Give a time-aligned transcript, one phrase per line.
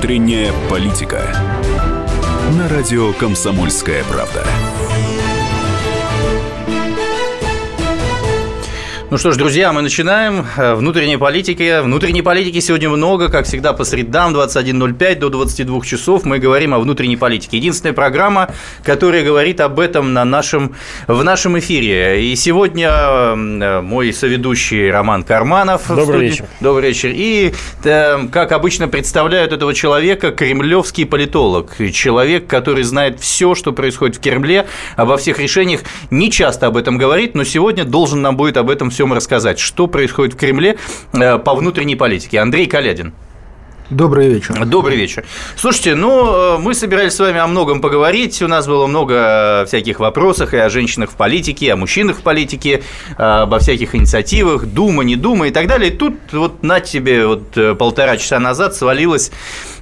[0.00, 1.30] Внутренняя политика.
[2.56, 4.46] На радио «Комсомольская правда».
[9.10, 10.46] Ну что ж, друзья, мы начинаем.
[10.56, 11.82] Э, внутренней политики.
[11.82, 16.78] Внутренней политики сегодня много, как всегда, по средам 21.05 до 22 часов мы говорим о
[16.78, 17.56] внутренней политике.
[17.56, 18.50] Единственная программа,
[18.84, 20.76] которая говорит об этом на нашем,
[21.08, 22.24] в нашем эфире.
[22.24, 25.88] И сегодня э, мой соведущий Роман Карманов.
[25.88, 26.44] Добрый вечер.
[26.60, 27.10] Добрый вечер.
[27.12, 31.74] И, э, как обычно, представляют этого человека кремлевский политолог.
[31.92, 35.80] Человек, который знает все, что происходит в Кремле, обо всех решениях.
[36.12, 39.58] Не часто об этом говорит, но сегодня должен нам будет об этом все всем рассказать,
[39.58, 40.76] что происходит в Кремле
[41.14, 42.38] э, по внутренней политике.
[42.38, 43.14] Андрей Калядин.
[43.90, 44.64] Добрый вечер.
[44.66, 45.24] Добрый вечер.
[45.56, 48.40] Слушайте, ну, э, мы собирались с вами о многом поговорить.
[48.40, 52.22] У нас было много всяких вопросов и о женщинах в политике, и о мужчинах в
[52.22, 52.82] политике,
[53.18, 55.90] э, обо всяких инициативах, дума, не дума и так далее.
[55.90, 59.32] И тут вот на тебе вот э, полтора часа назад свалилось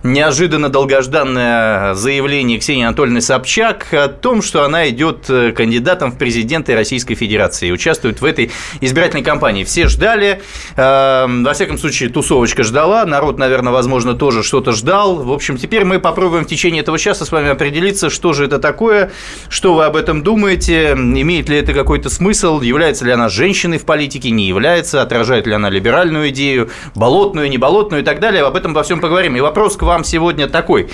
[0.02, 7.14] неожиданно долгожданное заявление Ксении Анатольевны Собчак о том, что она идет кандидатом в президенты Российской
[7.14, 9.64] Федерации и участвует в этой избирательной кампании.
[9.64, 10.40] Все ждали,
[10.76, 15.16] во всяком случае, тусовочка ждала, народ, наверное, возможно, возможно, тоже что-то ждал.
[15.16, 18.60] В общем, теперь мы попробуем в течение этого часа с вами определиться, что же это
[18.60, 19.10] такое,
[19.48, 23.84] что вы об этом думаете, имеет ли это какой-то смысл, является ли она женщиной в
[23.84, 28.44] политике, не является, отражает ли она либеральную идею, болотную, не болотную и так далее.
[28.44, 29.36] Об этом во всем поговорим.
[29.36, 30.88] И вопрос к вам сегодня такой.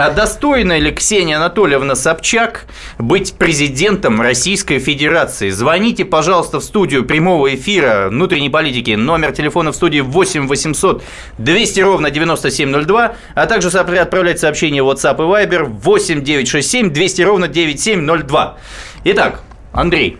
[0.00, 2.66] А достойна ли Ксения Анатольевна Собчак
[2.98, 5.50] быть президентом Российской Федерации?
[5.50, 8.92] Звоните, пожалуйста, в студию прямого эфира внутренней политики.
[8.92, 11.02] Номер телефона в студии 8 800
[11.38, 17.48] 200 ровно 9702, а также отправлять сообщения в WhatsApp и Viber 8 967 200 ровно
[17.48, 18.56] 9702.
[19.02, 19.40] Итак,
[19.72, 20.16] Андрей,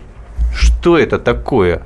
[0.53, 1.83] что это такое?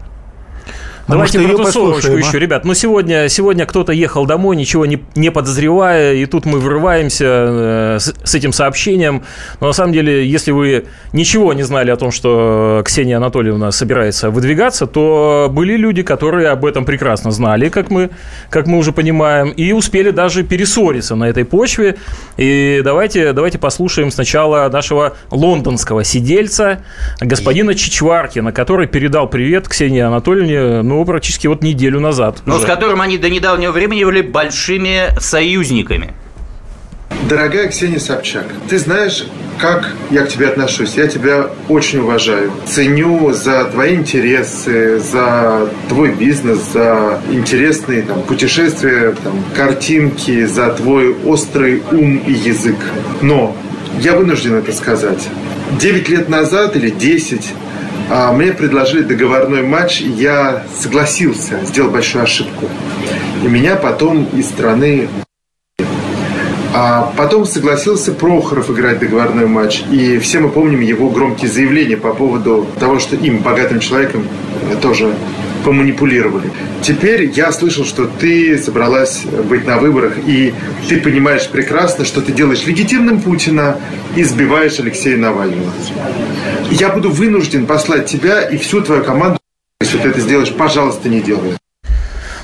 [1.07, 2.63] Давайте про тусовочку еще, ребят.
[2.63, 7.97] Ну, сегодня, сегодня кто-то ехал домой, ничего не, не подозревая, и тут мы врываемся э,
[7.99, 9.23] с, с этим сообщением.
[9.59, 14.29] Но на самом деле, если вы ничего не знали о том, что Ксения Анатольевна собирается
[14.29, 18.09] выдвигаться, то были люди, которые об этом прекрасно знали, как мы,
[18.49, 21.97] как мы уже понимаем, и успели даже перессориться на этой почве.
[22.37, 26.83] И давайте, давайте послушаем сначала нашего лондонского сидельца,
[27.19, 32.41] господина Чичваркина, который передал привет Ксении Анатольевне ну, практически вот неделю назад.
[32.45, 32.63] Но уже.
[32.63, 36.13] с которым они до недавнего времени были большими союзниками.
[37.29, 39.25] Дорогая Ксения Собчак, ты знаешь,
[39.57, 40.95] как я к тебе отношусь.
[40.95, 42.51] Я тебя очень уважаю.
[42.65, 51.15] Ценю за твои интересы, за твой бизнес, за интересные там, путешествия, там, картинки, за твой
[51.23, 52.77] острый ум и язык.
[53.21, 53.55] Но
[53.99, 55.27] я вынужден это сказать.
[55.79, 57.72] Девять лет назад или десять а,
[58.31, 62.69] мне предложили договорной матч, я согласился, сделал большую ошибку.
[63.43, 65.07] И меня потом из страны
[66.75, 69.83] а потом согласился Прохоров играть договорной матч.
[69.91, 74.27] И все мы помним его громкие заявления по поводу того, что им, богатым человеком,
[74.81, 75.13] тоже
[75.63, 76.51] поманипулировали.
[76.81, 80.53] Теперь я слышал, что ты собралась быть на выборах, и
[80.87, 83.79] ты понимаешь прекрасно, что ты делаешь легитимным Путина
[84.15, 85.71] и сбиваешь Алексея Навального.
[86.71, 89.39] Я буду вынужден послать тебя и всю твою команду,
[89.81, 91.57] если ты это сделаешь, пожалуйста, не делай.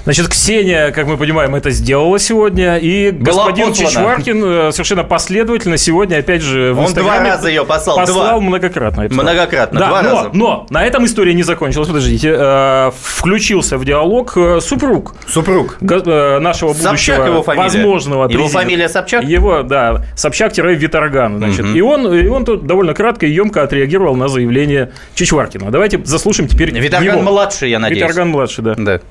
[0.09, 2.78] Значит, Ксения, как мы понимаем, это сделала сегодня.
[2.78, 3.90] И Была господин послана.
[3.90, 7.97] Чичваркин э, совершенно последовательно сегодня, опять же, в Он два раза ее послал.
[7.97, 8.40] Послал два.
[8.40, 9.03] многократно.
[9.08, 10.30] Многократно, да, два но, раза.
[10.34, 11.90] Но на этом история не закончилась.
[11.90, 12.34] Подождите.
[12.36, 15.14] Э, включился в диалог э, супруг.
[15.28, 15.78] Супруг.
[15.80, 17.64] Нашего будущего Собчак его фамилия.
[17.66, 19.24] возможного Его фамилия Собчак?
[19.24, 20.06] Его, да.
[20.16, 21.38] Собчак-Виторган.
[21.38, 21.66] Значит.
[21.66, 21.74] Угу.
[21.75, 25.69] И, он, и он тут довольно кратко и емко отреагировал на заявление Чичваркина.
[25.69, 28.02] Давайте заслушаем теперь Виторган-младший, я надеюсь.
[28.02, 28.74] Виторган-младший, да.
[28.75, 29.02] Да.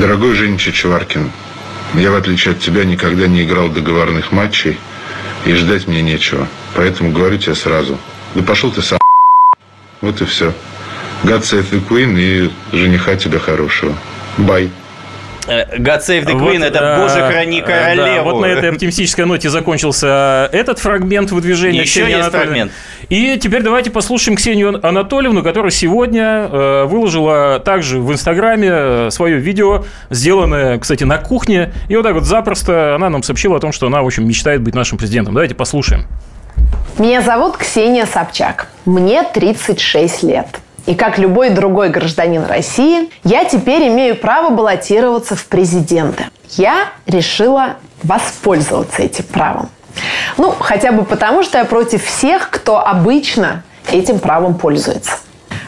[0.00, 1.30] Дорогой Женя Чичваркин,
[1.92, 4.78] я, в отличие от тебя, никогда не играл договорных матчей,
[5.44, 6.48] и ждать мне нечего.
[6.74, 7.98] Поэтому говорю тебе сразу.
[8.34, 8.98] Да пошел ты сам.
[10.00, 10.54] Вот и все.
[11.22, 13.94] God save the и жениха тебя хорошего.
[14.38, 14.70] Бай.
[15.46, 18.06] God Save the Queen, вот, это «Боже, храни королеву».
[18.06, 22.72] Да, вот на этой оптимистической ноте закончился этот фрагмент выдвижения Еще Ксении есть фрагмент.
[23.08, 29.38] И теперь давайте послушаем Ксению Анатольевну, которая сегодня э, выложила также в Инстаграме э, свое
[29.38, 31.72] видео, сделанное, кстати, на кухне.
[31.88, 34.62] И вот так вот запросто она нам сообщила о том, что она, в общем, мечтает
[34.62, 35.34] быть нашим президентом.
[35.34, 36.06] Давайте послушаем.
[36.98, 38.68] Меня зовут Ксения Собчак.
[38.84, 40.46] Мне 36 лет.
[40.90, 46.24] И как любой другой гражданин России, я теперь имею право баллотироваться в президенты.
[46.56, 49.68] Я решила воспользоваться этим правом.
[50.36, 55.12] Ну, хотя бы потому, что я против всех, кто обычно этим правом пользуется.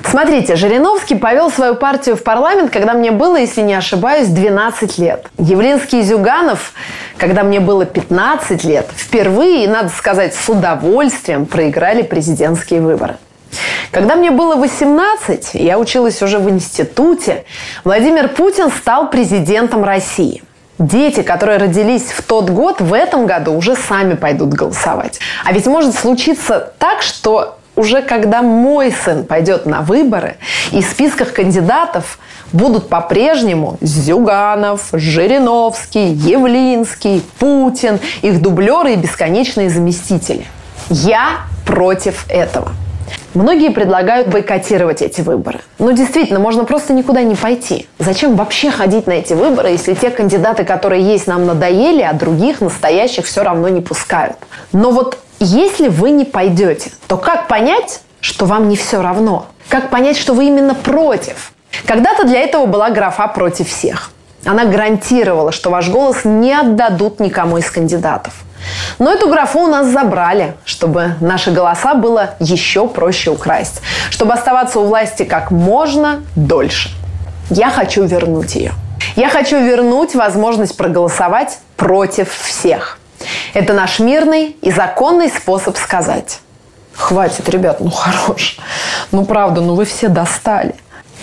[0.04, 5.28] Смотрите, Жириновский повел свою партию в парламент, когда мне было, если не ошибаюсь, 12 лет.
[5.38, 6.72] Явлинский и Зюганов,
[7.16, 13.18] когда мне было 15 лет, впервые, надо сказать, с удовольствием проиграли президентские выборы.
[13.90, 17.44] Когда мне было 18, я училась уже в институте,
[17.84, 20.42] Владимир Путин стал президентом России.
[20.78, 25.20] Дети, которые родились в тот год, в этом году уже сами пойдут голосовать.
[25.44, 30.36] А ведь может случиться так, что уже когда мой сын пойдет на выборы,
[30.72, 32.18] и в списках кандидатов
[32.52, 40.46] будут по-прежнему Зюганов, Жириновский, Явлинский, Путин, их дублеры и бесконечные заместители.
[40.88, 42.72] Я против этого.
[43.34, 45.60] Многие предлагают бойкотировать эти выборы.
[45.78, 47.88] Но действительно, можно просто никуда не пойти.
[47.98, 52.60] Зачем вообще ходить на эти выборы, если те кандидаты, которые есть, нам надоели, а других
[52.60, 54.36] настоящих все равно не пускают?
[54.72, 59.46] Но вот если вы не пойдете, то как понять, что вам не все равно?
[59.68, 61.52] Как понять, что вы именно против?
[61.86, 64.10] Когда-то для этого была графа «против всех».
[64.44, 68.34] Она гарантировала, что ваш голос не отдадут никому из кандидатов.
[68.98, 73.80] Но эту графу у нас забрали, чтобы наши голоса было еще проще украсть,
[74.10, 76.90] чтобы оставаться у власти как можно дольше.
[77.50, 78.72] Я хочу вернуть ее.
[79.16, 82.98] Я хочу вернуть возможность проголосовать против всех.
[83.54, 86.40] Это наш мирный и законный способ сказать.
[86.94, 88.58] Хватит, ребят, ну хорош.
[89.10, 90.74] Ну правда, ну вы все достали.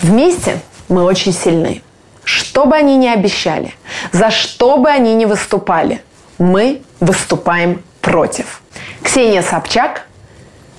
[0.02, 1.82] Вместе мы очень сильны.
[2.24, 3.74] Что бы они ни обещали,
[4.12, 6.04] за что бы они ни выступали,
[6.38, 8.62] мы выступаем против.
[9.04, 10.08] Ксения Собчак,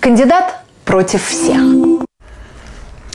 [0.01, 1.61] кандидат против всех.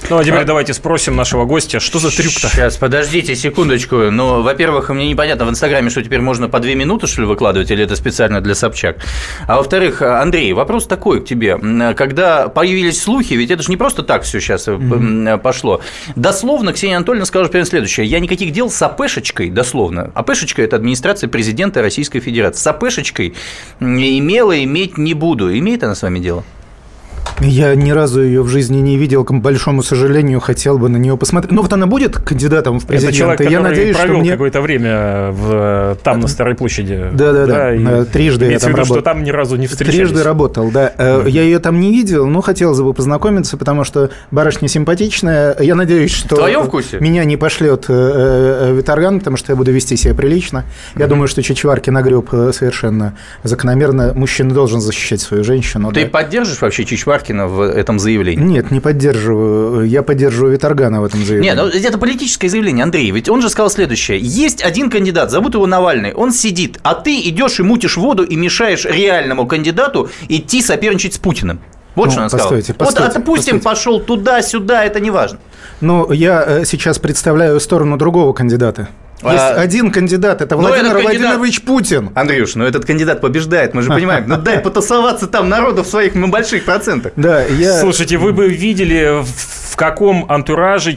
[0.10, 0.46] Ну, а теперь а...
[0.46, 2.48] давайте спросим нашего гостя, что за трюк-то?
[2.50, 3.96] Сейчас, подождите секундочку.
[4.12, 7.72] Ну, во-первых, мне непонятно в Инстаграме, что теперь можно по две минуты, что ли, выкладывать,
[7.72, 8.98] или это специально для Собчак?
[9.48, 11.58] А во-вторых, Андрей, вопрос такой к тебе.
[11.96, 15.40] Когда появились слухи, ведь это же не просто так все сейчас mm-hmm.
[15.40, 15.82] пошло.
[16.16, 18.06] Дословно Ксения Анатольевна скажет прямо следующее.
[18.06, 20.12] Я никаких дел с АПшечкой, дословно.
[20.14, 22.60] АПшечка– это администрация президента Российской Федерации.
[22.60, 23.34] С АПшечкой
[23.80, 25.58] имела, иметь не буду.
[25.58, 26.44] Имеет она с вами дело?
[27.42, 31.18] Я ни разу ее в жизни не видел, к большому сожалению, хотел бы на нее
[31.18, 31.52] посмотреть.
[31.52, 33.16] Ну вот она будет кандидатом в президенты.
[33.16, 34.32] Это человек, я надеюсь, провел что мне...
[34.32, 37.10] какое-то время в, там, на Старой площади.
[37.14, 37.72] Да, да, да.
[37.78, 38.06] да.
[38.06, 38.96] Трижды я там виду, работал.
[38.96, 39.98] что там ни разу не встречались.
[39.98, 40.94] Трижды работал, да.
[40.98, 41.30] Mm-hmm.
[41.30, 45.58] Я ее там не видел, но хотелось бы познакомиться, потому что барышня симпатичная.
[45.60, 46.36] Я надеюсь, что...
[46.36, 47.00] В твоем вкусе?
[47.00, 50.64] Меня не пошлет э, э, Виторган, потому что я буду вести себя прилично.
[50.96, 51.08] Я mm-hmm.
[51.10, 54.14] думаю, что Чичваркин нагреб совершенно закономерно.
[54.14, 55.92] Мужчина должен защищать свою женщину.
[55.92, 56.10] Ты да.
[56.10, 57.25] поддержишь вообще Чичваркина?
[57.26, 58.44] Бабкина в этом заявлении?
[58.44, 59.88] Нет, не поддерживаю.
[59.88, 61.50] Я поддерживаю Виторгана в этом заявлении.
[61.50, 63.10] Нет, ну, это политическое заявление, Андрей.
[63.12, 64.20] Ведь он же сказал следующее.
[64.20, 68.36] Есть один кандидат, зовут его Навальный, он сидит, а ты идешь и мутишь воду и
[68.36, 71.60] мешаешь реальному кандидату идти соперничать с Путиным.
[71.96, 72.88] Вот ну, что он постойте, сказал.
[72.88, 73.64] Постойте, вот, допустим, постойте.
[73.64, 75.40] пошел туда-сюда, это не важно.
[75.82, 78.90] Ну, я э, сейчас представляю сторону другого кандидата.
[79.32, 79.62] Есть а...
[79.62, 81.04] один кандидат, это Владимир кандидат...
[81.04, 82.12] Владимирович Путин.
[82.16, 84.26] Андрюш, ну этот кандидат побеждает, мы же понимаем.
[84.28, 87.14] Ну дай потасоваться там народу в своих больших процентах.
[87.16, 87.80] Да, я...
[87.80, 90.96] Слушайте, вы бы видели, в каком антураже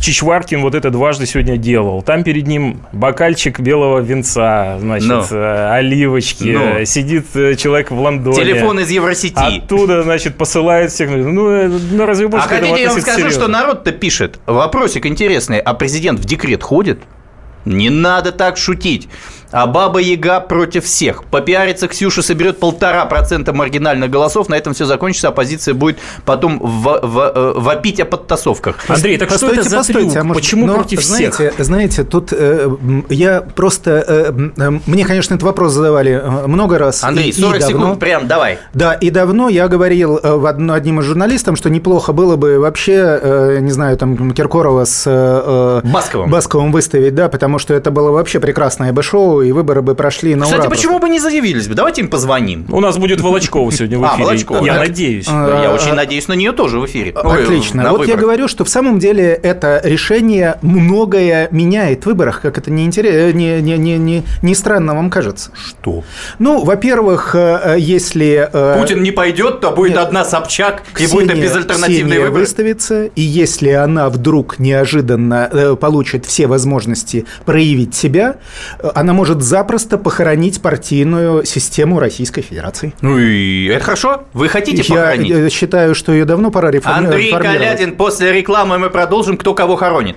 [0.00, 2.02] Чичваркин вот это дважды сегодня делал.
[2.02, 5.26] Там перед ним бокальчик белого винца, значит, no.
[5.30, 5.36] Ну.
[5.36, 6.44] Э, оливочки.
[6.44, 6.78] No.
[6.78, 6.84] Ну.
[6.86, 8.36] Сидит э, человек в Лондоне.
[8.36, 9.34] Телефон из Евросети.
[9.36, 11.10] Оттуда, значит, посылает всех.
[11.10, 13.40] Ну, э, ну разве можно А хотите, я вам скажу, серьезно?
[13.40, 14.38] что народ-то пишет.
[14.46, 15.58] Вопросик интересный.
[15.58, 17.00] А президент в декрет ходит?
[17.64, 19.08] Не надо так шутить.
[19.52, 21.24] А Баба Яга против всех.
[21.24, 24.48] Попиарится Ксюша соберет полтора процента маргинальных голосов.
[24.48, 25.28] На этом все закончится.
[25.28, 28.76] Оппозиция будет потом в, в, э, вопить о подтасовках.
[28.88, 30.16] Андрей, так постойте, что это за постойте, трюк?
[30.16, 31.54] А может, Почему но, против знаете, всех?
[31.58, 32.70] Знаете, тут э,
[33.08, 34.04] я просто...
[34.06, 37.02] Э, э, мне, конечно, этот вопрос задавали э, много раз.
[37.02, 38.58] Андрей, 40 и, и секунд, прям давай.
[38.72, 42.58] Да, и давно я говорил э, в одно, одним из журналистов, что неплохо было бы
[42.58, 46.30] вообще, э, не знаю, там Киркорова с э, Басковым.
[46.30, 50.34] Басковым выставить, да, потому что это было вообще прекрасное бы шоу, и выборы бы прошли
[50.34, 50.70] на Кстати, ура.
[50.70, 51.74] почему бы не заявились бы?
[51.74, 52.66] Давайте им позвоним.
[52.70, 54.22] У нас будет Волочкова сегодня в а, эфире.
[54.22, 54.64] А, Волочкова.
[54.64, 55.26] Я надеюсь.
[55.28, 57.12] Я очень надеюсь на нее тоже в эфире.
[57.12, 57.90] Отлично.
[57.92, 62.70] Вот я говорю, что в самом деле это решение многое меняет в выборах, как это
[62.70, 65.50] не, не, не, не, не, не странно вам кажется.
[65.54, 66.04] Что?
[66.38, 68.48] Ну, во-первых, э, если...
[68.52, 72.40] Э, Путин не пойдет, то будет одна Собчак, и будет безальтернативные выборы.
[72.40, 78.36] выставится, и если она вдруг неожиданно э, получит все возможности проявить себя,
[78.94, 82.92] она может запросто похоронить партийную систему Российской Федерации.
[83.00, 84.24] Ну и это хорошо.
[84.32, 85.28] Вы хотите Я похоронить?
[85.28, 87.14] Я считаю, что ее давно пора реформировать.
[87.14, 90.16] Андрей Калядин, после рекламы мы продолжим, кто кого хоронит.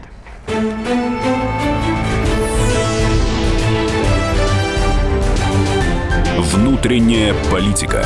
[6.38, 8.05] Внутренняя политика.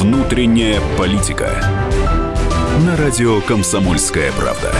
[0.00, 1.62] Внутренняя политика.
[2.86, 4.72] На радио «Комсомольская правда».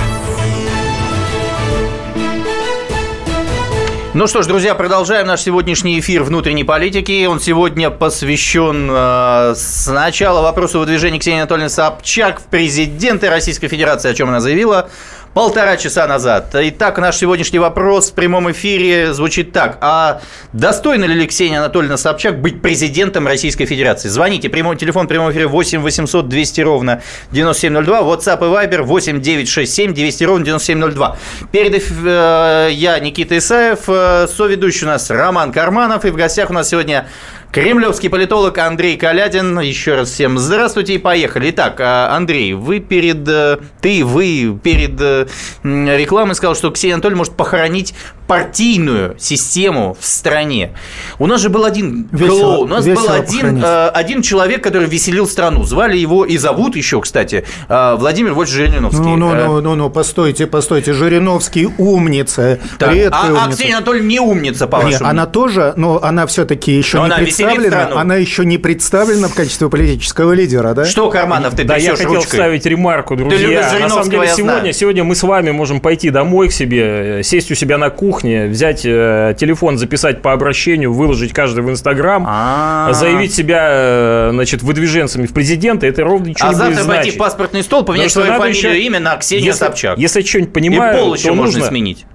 [4.14, 7.26] Ну что ж, друзья, продолжаем наш сегодняшний эфир внутренней политики.
[7.26, 14.14] Он сегодня посвящен э, сначала вопросу выдвижения Ксении Анатольевны Собчак в президенты Российской Федерации, о
[14.14, 14.88] чем она заявила
[15.34, 16.54] полтора часа назад.
[16.54, 19.78] Итак, наш сегодняшний вопрос в прямом эфире звучит так.
[19.80, 20.20] А
[20.52, 24.08] достойна ли Ксения Анатольевна Собчак быть президентом Российской Федерации?
[24.08, 24.48] Звоните.
[24.48, 28.00] Прямой телефон в прямом эфире 8 800 200 ровно 9702.
[28.00, 31.16] WhatsApp и Viber 8 967 200 ровно 9702.
[31.52, 36.04] Перед э, я, Никита Исаев, э, соведущий у нас Роман Карманов.
[36.04, 37.06] И в гостях у нас сегодня
[37.52, 39.58] Кремлевский политолог Андрей Калядин.
[39.58, 41.50] Еще раз всем здравствуйте и поехали.
[41.50, 43.26] Итак, а, Андрей, вы перед...
[43.28, 45.26] Э, ты, вы перед э,
[45.64, 47.92] рекламой сказал, что Ксения Анатольевна может похоронить
[48.30, 50.70] партийную систему в стране.
[51.18, 54.86] У нас же был один весело, клоун, у нас был один, э, один человек, который
[54.86, 55.64] веселил страну.
[55.64, 59.00] Звали его и зовут еще, кстати, Владимир Вольф Жириновский.
[59.00, 60.92] Ну, ну, ну, ну, ну, постойте, постойте.
[60.92, 62.60] Жириновский умница.
[62.78, 62.90] Так.
[62.90, 63.44] А, умница.
[63.44, 65.08] а Ксения Анатольевна не умница, по-вашему?
[65.08, 69.34] Она тоже, но она все-таки еще но не она представлена, она еще не представлена в
[69.34, 70.84] качестве политического лидера, да?
[70.84, 72.28] Что, Карманов, ты Да, я хотел ручкой.
[72.28, 73.72] вставить ремарку, друзья.
[73.80, 77.56] На самом деле, сегодня, сегодня мы с вами можем пойти домой к себе, сесть у
[77.56, 82.92] себя на кухне, взять э, телефон, записать по обращению, выложить каждый в Инстаграм, А-а-а.
[82.92, 86.68] заявить себя, э, значит, выдвиженцами в президенты, это ровно ничего а не будет.
[86.68, 89.98] А завтра пойти в паспортный стол, поменять свою фамилию и имя на Ксения если, Собчак.
[89.98, 91.68] Если что-нибудь понимаю, и пол еще можно нужно...
[91.68, 92.06] сменить.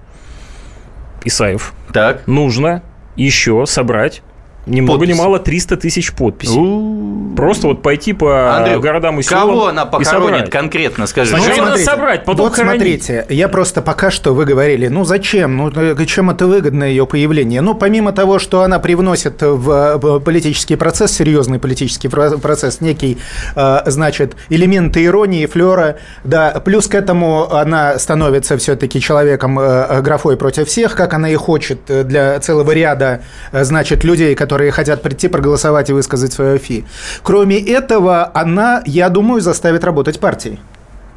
[1.24, 1.72] Исаев.
[1.92, 2.26] Так.
[2.26, 2.82] Нужно
[3.16, 4.22] еще собрать
[4.66, 6.58] ни много ни мало 300 тысяч подписей.
[6.58, 7.34] У-у-у.
[7.36, 11.30] Просто вот пойти по Андрю, городам и селам Кого она похоронит конкретно, скажи?
[11.30, 15.56] Сначала ну, надо собрать, потом вот смотрите, я просто пока что вы говорили, ну зачем,
[15.56, 17.60] ну э, чем это выгодно ее появление?
[17.60, 23.18] Ну помимо того, что она привносит в политический процесс, серьезный политический процесс, некий,
[23.54, 30.38] э, значит, элементы иронии, флера, да, плюс к этому она становится все-таки человеком э, графой
[30.38, 33.20] против всех, как она и хочет для целого ряда,
[33.52, 36.86] значит, людей, которые которые хотят прийти проголосовать и высказать свое фи.
[37.22, 40.58] Кроме этого, она, я думаю, заставит работать партии.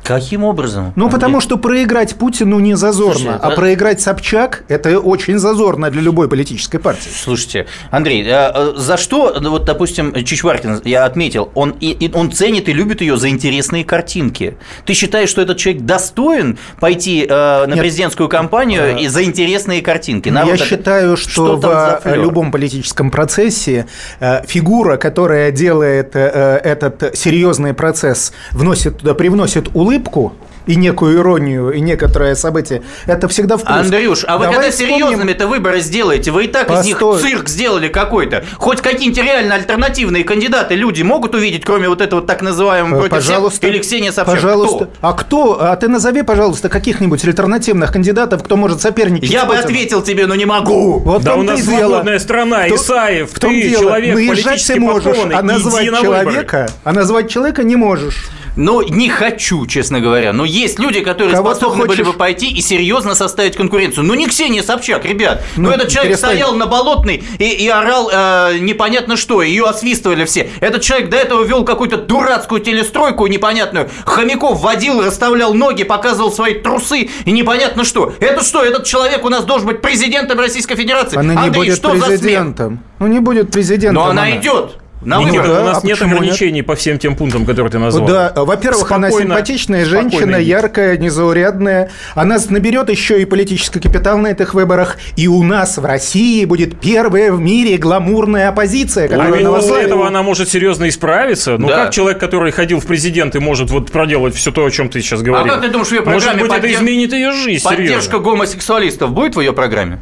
[0.10, 0.92] Каким образом?
[0.96, 6.02] Ну, потому что проиграть Путину не зазорно, Слушай, а, проиграть Собчак– это очень зазорно для
[6.02, 7.10] любой политической партии.
[7.16, 12.32] Слушайте, Андрей, а, а за что, ну, вот, допустим, Чичваркин, я отметил, он, и, он
[12.32, 14.58] ценит и любит ее за интересные картинки.
[14.86, 17.80] Ты считаешь, что этот человек достоин пойти э, на Нет.
[17.80, 20.30] президентскую кампанию и за интересные картинки?
[20.30, 23.86] Народ, я считаю, что, что в любом политическом процессе
[24.20, 30.34] э, фигура, которая делает э, этот серьезный процесс, вносит туда, привносит улыбку, улыбку
[30.66, 33.76] и некую иронию, и некоторое событие, это всегда в плюс.
[33.76, 34.98] Андрюш, а вы Давай когда вспомним...
[34.98, 36.30] серьезными-то выборы сделаете?
[36.30, 36.92] Вы и так Постой.
[36.92, 38.44] из них цирк сделали какой-то.
[38.58, 43.60] Хоть какие-нибудь реально альтернативные кандидаты люди могут увидеть, кроме вот этого так называемого против пожалуйста,
[43.62, 44.36] всех, или Ксения Собчак?
[44.36, 44.86] Пожалуйста.
[44.86, 45.08] Кто?
[45.08, 45.58] А кто?
[45.60, 50.36] А ты назови, пожалуйста, каких-нибудь альтернативных кандидатов, кто может соперничать Я бы ответил тебе, но
[50.36, 51.00] не могу.
[51.00, 53.84] Вот да у нас свободная страна, кто, Исаев, в том ты дело.
[53.86, 58.30] человек Наезжать ты можешь, а назвать человека, а назвать человека не можешь.
[58.60, 60.34] Ну, не хочу, честно говоря.
[60.34, 64.04] Но есть люди, которые Кого способны были бы пойти и серьезно составить конкуренцию.
[64.04, 65.44] Ну, не Ксения Собчак, ребят.
[65.56, 66.32] Ну, ну этот человек перестань.
[66.32, 69.42] стоял на Болотной и, и орал э, непонятно что.
[69.42, 70.50] Ее освистывали все.
[70.60, 73.90] Этот человек до этого вел какую-то дурацкую телестройку непонятную.
[74.06, 78.14] Хомяков водил, расставлял ноги, показывал свои трусы и непонятно что.
[78.20, 78.62] Это что?
[78.62, 81.18] Этот человек у нас должен быть президентом Российской Федерации.
[81.18, 82.84] Она не Андрей, будет что президентом.
[83.00, 84.04] Ну, не будет президентом.
[84.04, 84.38] Но она, она.
[84.38, 84.80] идет.
[85.02, 86.66] На ну, да, у нас а нет ограничений нет?
[86.66, 88.08] по всем тем пунктам, которые ты назвал.
[88.08, 91.90] Да, во-первых, она симпатичная женщина, яркая, незаурядная.
[92.16, 94.98] Она наберет еще и политический капитал на этих выборах.
[95.16, 100.08] И у нас в России будет первая в мире гламурная оппозиция, которая а после этого
[100.08, 101.58] она может серьезно исправиться.
[101.58, 101.86] Ну, да.
[101.86, 105.22] как человек, который ходил в президенты, может вот проделать все то, о чем ты сейчас
[105.22, 105.52] говорил?
[105.52, 106.74] А как ты думаешь, в ее программе Может быть, поддерж...
[106.74, 108.20] это изменит ее жизнь, Поддержка серьезно.
[108.20, 110.00] гомосексуалистов будет в ее программе?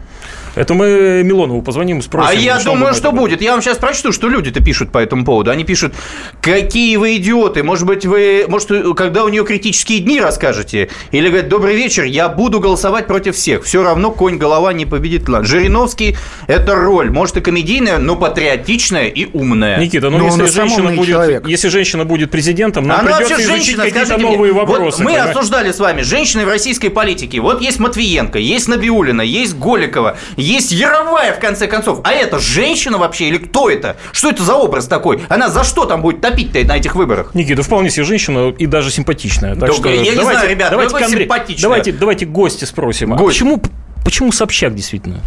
[0.58, 2.32] Это мы Милонову позвоним, спросим.
[2.32, 3.42] А я думаю, что будет.
[3.42, 5.52] Я вам сейчас прочту, что люди-то пишут по этому поводу.
[5.52, 5.94] Они пишут,
[6.42, 7.64] какие вы идиоты.
[7.64, 10.90] Может быть, вы, может, когда у нее критические дни расскажете?
[11.12, 13.64] Или говорят, добрый вечер, я буду голосовать против всех.
[13.64, 15.28] Все равно конь голова не победит.
[15.44, 17.12] Жириновский– это роль.
[17.12, 19.80] Может, и комедийная, но патриотичная и умная.
[19.80, 24.52] Никита, ну, если женщина, будет, если женщина будет президентом, нам Она придется изучить какие-то новые
[24.54, 24.98] мне, вопросы.
[24.98, 25.32] Вот мы понимаете?
[25.38, 27.42] обсуждали с вами женщины в российской политике.
[27.42, 30.18] Вот есть Матвиенко, есть Набиулина, есть Голикова,
[30.48, 32.00] есть Яровая, в конце концов.
[32.04, 33.98] А это женщина вообще или кто это?
[34.12, 35.22] Что это за образ такой?
[35.30, 37.36] Она за что там будет топить-то на этих выборах?
[37.36, 39.56] Никита, вполне себе женщина и даже симпатичная.
[39.56, 41.30] Так Только что я давайте, не знаю, ребят, давайте, Андрей,
[41.62, 43.10] давайте, давайте гости спросим.
[43.10, 43.22] Гость.
[43.22, 43.62] А почему,
[44.04, 45.22] почему Собчак действительно?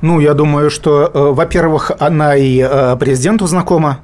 [0.00, 4.00] Ну, я думаю, что, э, во-первых, она и э, президенту знакома.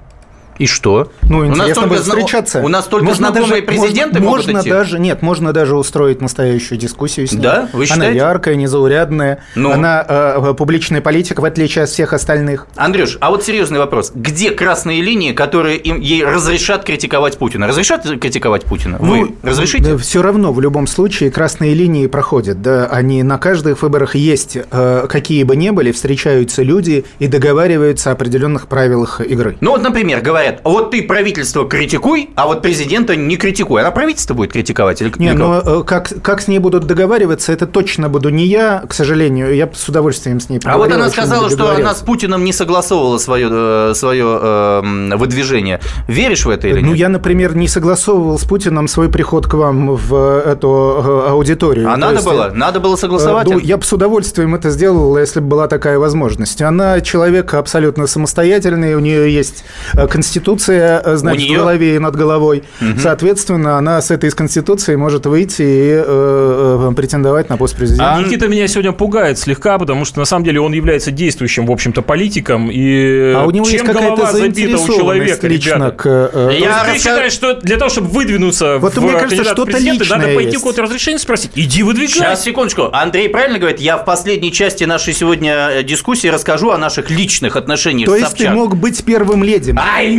[0.61, 1.11] И что?
[1.23, 2.61] Ну, интересно будет встречаться.
[2.61, 4.71] У нас только можно знакомые даже, президенты можно, могут идти?
[4.71, 7.41] даже Нет, можно даже устроить настоящую дискуссию с ней.
[7.41, 7.71] Да?
[7.73, 8.21] Вы считаете?
[8.21, 9.43] Она яркая, незаурядная.
[9.55, 9.73] Ну?
[9.73, 12.67] Она э, публичная политика, в отличие от всех остальных.
[12.77, 14.13] Андрюш, а вот серьезный вопрос.
[14.15, 17.67] Где красные линии, которые им, ей разрешат критиковать Путина?
[17.67, 18.99] Разрешат критиковать Путина?
[19.01, 19.97] Вы ну, разрешите?
[19.97, 22.61] Все равно, в любом случае, красные линии проходят.
[22.61, 22.85] Да?
[22.85, 28.13] Они на каждых выборах есть, э, какие бы ни были, встречаются люди и договариваются о
[28.13, 29.57] определенных правилах игры.
[29.63, 33.81] Ну вот, например, говорят, говорят, вот ты правительство критикуй, а вот президента не критикуй.
[33.81, 37.53] Она правительство будет критиковать или Не, но ну, э, как, как с ней будут договариваться,
[37.53, 39.55] это точно буду не я, к сожалению.
[39.55, 43.19] Я с удовольствием с ней А вот она сказала, что она с Путиным не согласовывала
[43.19, 45.81] свое, э, свое э, выдвижение.
[46.09, 46.89] Веришь в это или ну, нет?
[46.89, 51.89] Ну, я, например, не согласовывал с Путиным свой приход к вам в эту э, аудиторию.
[51.89, 52.51] А То надо есть, было?
[52.55, 53.49] Надо было согласовать?
[53.49, 56.63] Ну, я бы с удовольствием это сделал, если бы была такая возможность.
[56.63, 59.65] Она человек абсолютно самостоятельный, у нее есть
[60.11, 62.65] конституция Конституция, э, значит, в голове и над головой.
[62.81, 63.01] Угу.
[63.01, 68.15] Соответственно, она с этой из Конституции может выйти и э, э, претендовать на пост президента.
[68.15, 71.71] А Никита меня сегодня пугает слегка, потому что на самом деле он является действующим, в
[71.71, 72.71] общем-то, политиком.
[72.71, 75.91] И а у него чем есть голова забита у человека, лично ребята?
[75.97, 79.79] К, э, Я ты считаешь, что для того, чтобы выдвинуться вот в мне кажется, что-то
[79.79, 80.63] личное надо пойти есть.
[80.63, 81.51] куда-то разрешение спросить?
[81.55, 82.09] Иди выдвигай.
[82.09, 82.91] Сейчас, секундочку.
[82.93, 83.81] Андрей правильно говорит?
[83.81, 88.49] Я в последней части нашей сегодня дискуссии расскажу о наших личных отношениях То есть ты
[88.51, 89.75] мог быть первым леди?
[89.77, 90.15] Ай,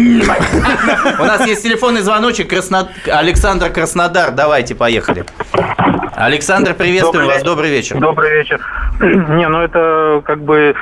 [1.20, 2.50] у нас есть телефонный звоночек.
[2.50, 2.89] Красно...
[3.08, 4.32] Александр Краснодар.
[4.32, 5.26] Давайте, поехали.
[6.15, 7.41] Александр, приветствую вас.
[7.43, 7.97] Добрый вечер.
[8.00, 8.62] Добрый вечер.
[9.00, 10.76] Не, ну это как бы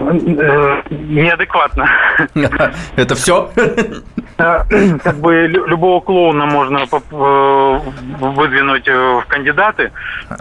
[0.00, 1.88] э, неадекватно.
[2.96, 3.50] Это все?
[4.38, 4.64] Э,
[5.04, 7.80] как бы любого клоуна можно э,
[8.18, 9.92] выдвинуть в кандидаты.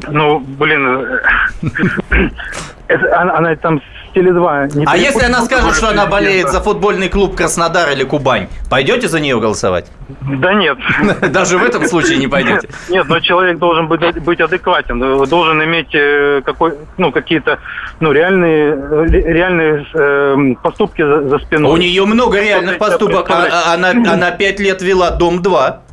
[0.08, 1.20] Ну, блин,
[3.12, 3.82] она там
[4.16, 4.78] Теле2.
[4.78, 9.08] Не а если она скажет, что она болеет за футбольный клуб Краснодар или Кубань, пойдете
[9.08, 9.92] за нее голосовать?
[10.22, 10.78] Да нет.
[11.32, 12.70] Даже в этом случае не пойдете?
[12.90, 17.60] Нет, но человек должен быть, адекватен, должен иметь э, какой, ну, какие-то
[18.00, 21.72] ну, реальные, реальные э, поступки за, спиной.
[21.72, 23.30] У нее много реальных поступок.
[23.30, 25.85] А, она, она пять лет вела Дом-2.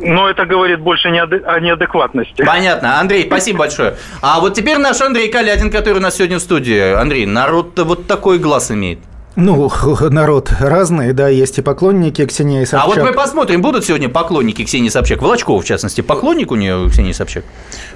[0.00, 2.44] Но это говорит больше не о неадекватности.
[2.44, 3.00] Понятно.
[3.00, 3.96] Андрей, спасибо большое.
[4.22, 6.94] А вот теперь наш Андрей Калятин, который у нас сегодня в студии.
[6.94, 8.98] Андрей, народ вот такой глаз имеет.
[9.36, 9.70] Ну,
[10.10, 12.84] народ разный, да, есть и поклонники Ксении Собчак.
[12.84, 15.22] А вот мы посмотрим, будут сегодня поклонники Ксении Собчак.
[15.22, 17.44] Волочкова, в частности, поклонник у нее Ксении Собчак?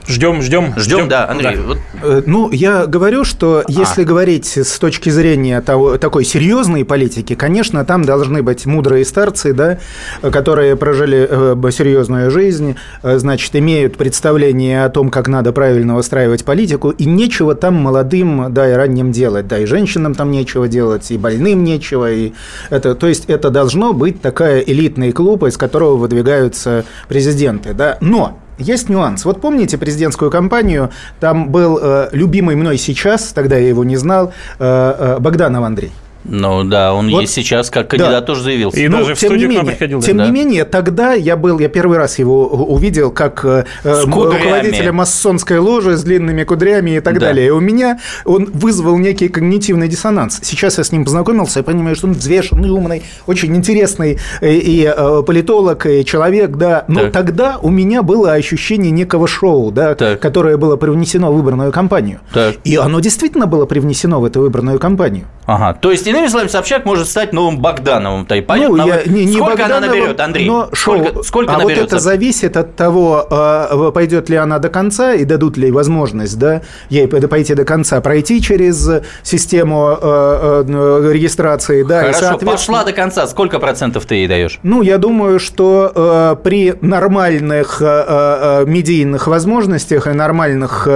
[0.06, 0.74] Ждем, ждем.
[0.76, 1.56] Ждем, да, Андрей.
[1.56, 1.62] Да.
[1.62, 1.78] Вот.
[2.02, 4.04] Э, ну, я говорю, что если а.
[4.04, 9.78] говорить с точки зрения того, такой серьезной политики, конечно, там должны быть мудрые старцы, да,
[10.22, 16.44] которые прожили э, серьезную жизнь, э, значит, имеют представление о том, как надо правильно выстраивать
[16.44, 21.10] политику, и нечего там молодым, да, и ранним делать, да, и женщинам там нечего делать,
[21.10, 22.10] и больным нечего.
[22.10, 22.32] И
[22.70, 27.74] это, то есть это должно быть такая элитный клуб, из которого выдвигаются президенты.
[27.74, 27.98] Да?
[28.00, 29.24] Но есть нюанс.
[29.24, 30.90] Вот помните президентскую кампанию?
[31.20, 34.64] Там был э, любимый мной сейчас, тогда я его не знал, э,
[35.08, 35.92] э, Богданов Андрей.
[36.24, 38.20] Ну да, он вот, есть сейчас, как кандидат да.
[38.20, 38.78] тоже заявился.
[38.80, 40.02] И ну, даже в тем не менее, приходил.
[40.02, 40.26] Тем да.
[40.26, 45.96] не менее, тогда я был, я первый раз его увидел как э, руководителя масонской ложи
[45.96, 47.20] с длинными кудрями и так да.
[47.20, 47.48] далее.
[47.48, 50.40] И у меня он вызвал некий когнитивный диссонанс.
[50.42, 54.92] Сейчас я с ним познакомился, я понимаю, что он взвешенный, умный, очень интересный и, и
[54.94, 56.84] э, политолог, и человек, да.
[56.88, 57.12] Но так.
[57.12, 60.20] тогда у меня было ощущение некого шоу, да, так.
[60.20, 62.20] которое было привнесено в выборную кампанию.
[62.32, 62.56] Так.
[62.64, 65.26] И оно действительно было привнесено в эту выборную кампанию.
[65.46, 68.26] Ага, то есть Иными словами, Собчак может стать новым Богдановым.
[68.26, 70.46] То ну, я, не, не сколько она наберет, Андрей?
[70.46, 71.78] Но сколько, шоу, сколько а наберет?
[71.78, 76.36] вот это зависит от того, а, пойдет ли она до конца и дадут ли возможность
[76.38, 78.90] да, ей пойти до конца, пройти через
[79.22, 81.84] систему а, а, регистрации.
[81.84, 82.52] Да, Хорошо, и, соответственно...
[82.52, 83.26] пошла до конца.
[83.28, 84.58] Сколько процентов ты ей даешь?
[84.64, 90.88] Ну, я думаю, что при нормальных медийных возможностях и нормальных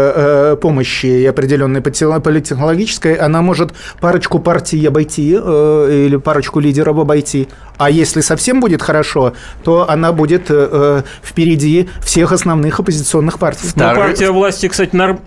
[0.60, 7.48] помощи и определенной политтехнологической, она может парочку партий обойти э, или парочку лидеров обойти.
[7.78, 9.32] А если совсем будет хорошо,
[9.64, 13.68] то она будет э, впереди всех основных оппозиционных партий.
[13.74, 15.18] Ну, партия власти, кстати, нар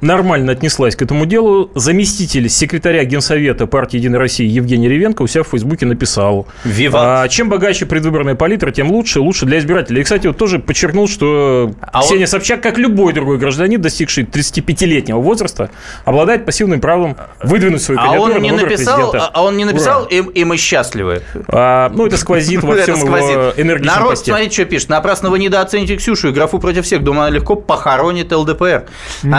[0.00, 1.70] нормально отнеслась к этому делу.
[1.74, 6.46] Заместитель секретаря Генсовета партии «Единая Россия» Евгений Ревенко у себя в Фейсбуке написал.
[6.92, 10.00] А, чем богаче предвыборная палитра, тем лучше, лучше для избирателей.
[10.00, 12.28] И, кстати, вот тоже подчеркнул, что а Ксения он...
[12.28, 15.70] Собчак, как любой другой гражданин, достигший 35-летнего возраста,
[16.04, 19.30] обладает пассивным правом выдвинуть свою а кандидатуру он не на написал, президента.
[19.32, 21.22] А он не написал, и, и мы счастливы.
[21.48, 24.88] А, ну, это сквозит во всем его энергичном Народ, смотрите, что пишет.
[24.88, 27.02] Напрасно вы недооцените Ксюшу и графу против всех.
[27.02, 28.86] Думаю, она легко похоронит ЛДПР.
[29.22, 29.36] Ну,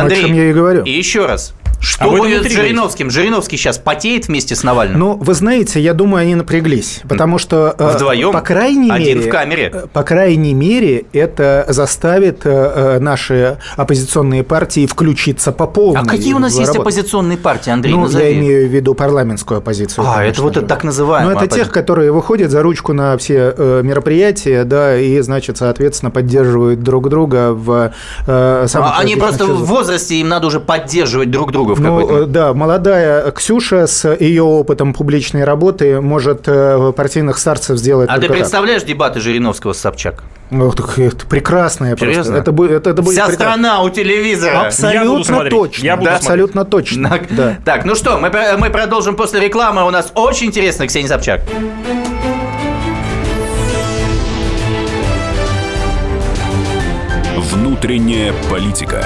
[0.48, 0.84] Андрей, и говорю.
[0.84, 3.12] И еще раз, что а будет с Жириновским?
[3.12, 5.00] Жириновский сейчас потеет вместе с Навальным?
[5.00, 7.76] Ну, вы знаете, я думаю, они напряглись, потому что...
[7.78, 8.32] Э, Вдвоем?
[8.32, 9.30] По крайней Один мере...
[9.30, 9.72] в камере?
[9.74, 16.02] Э, по крайней мере, это заставит э, наши оппозиционные партии включиться по полной.
[16.02, 16.82] А какие у нас есть работу.
[16.82, 18.26] оппозиционные партии, Андрей, Ну, назови.
[18.26, 20.06] я имею в виду парламентскую оппозицию.
[20.08, 23.54] А, это вот это так называемая Ну, это тех, которые выходят за ручку на все
[23.84, 27.94] мероприятия, да, и, значит, соответственно, поддерживают друг друга в
[28.26, 32.26] самых а Они просто в возрасте, им надо уже поддерживать друг друга в ну, э,
[32.26, 38.10] да, молодая Ксюша с ее опытом публичной работы может э, партийных старцев сделать.
[38.10, 38.90] А ты представляешь так.
[38.90, 40.24] дебаты Жириновского с Собчак?
[40.50, 41.96] Ну, так это прекрасно.
[41.98, 42.36] Серьезно?
[42.36, 43.52] Это, будет, это, это будет Вся прекрасно.
[43.54, 44.68] страна у телевизора.
[44.68, 45.86] Абсолютно точно.
[45.86, 46.16] Я буду да?
[46.16, 47.10] Абсолютно точно.
[47.10, 47.20] На...
[47.30, 47.58] Да.
[47.66, 49.86] Так, ну что, мы, мы продолжим после рекламы.
[49.86, 51.42] У нас очень интересно, Ксения Собчак.
[57.52, 59.06] Внутренняя политика.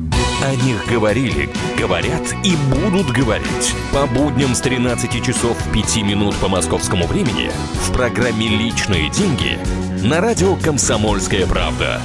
[0.43, 3.75] О них говорили, говорят и будут говорить.
[3.93, 7.51] По будням с 13 часов 5 минут по московскому времени
[7.87, 9.59] в программе «Личные деньги»
[10.03, 12.01] на радио «Комсомольская правда».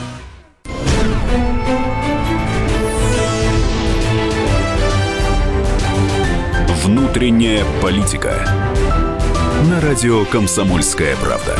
[6.85, 8.47] Внутренняя политика.
[9.71, 11.57] На радио «Комсомольская правда».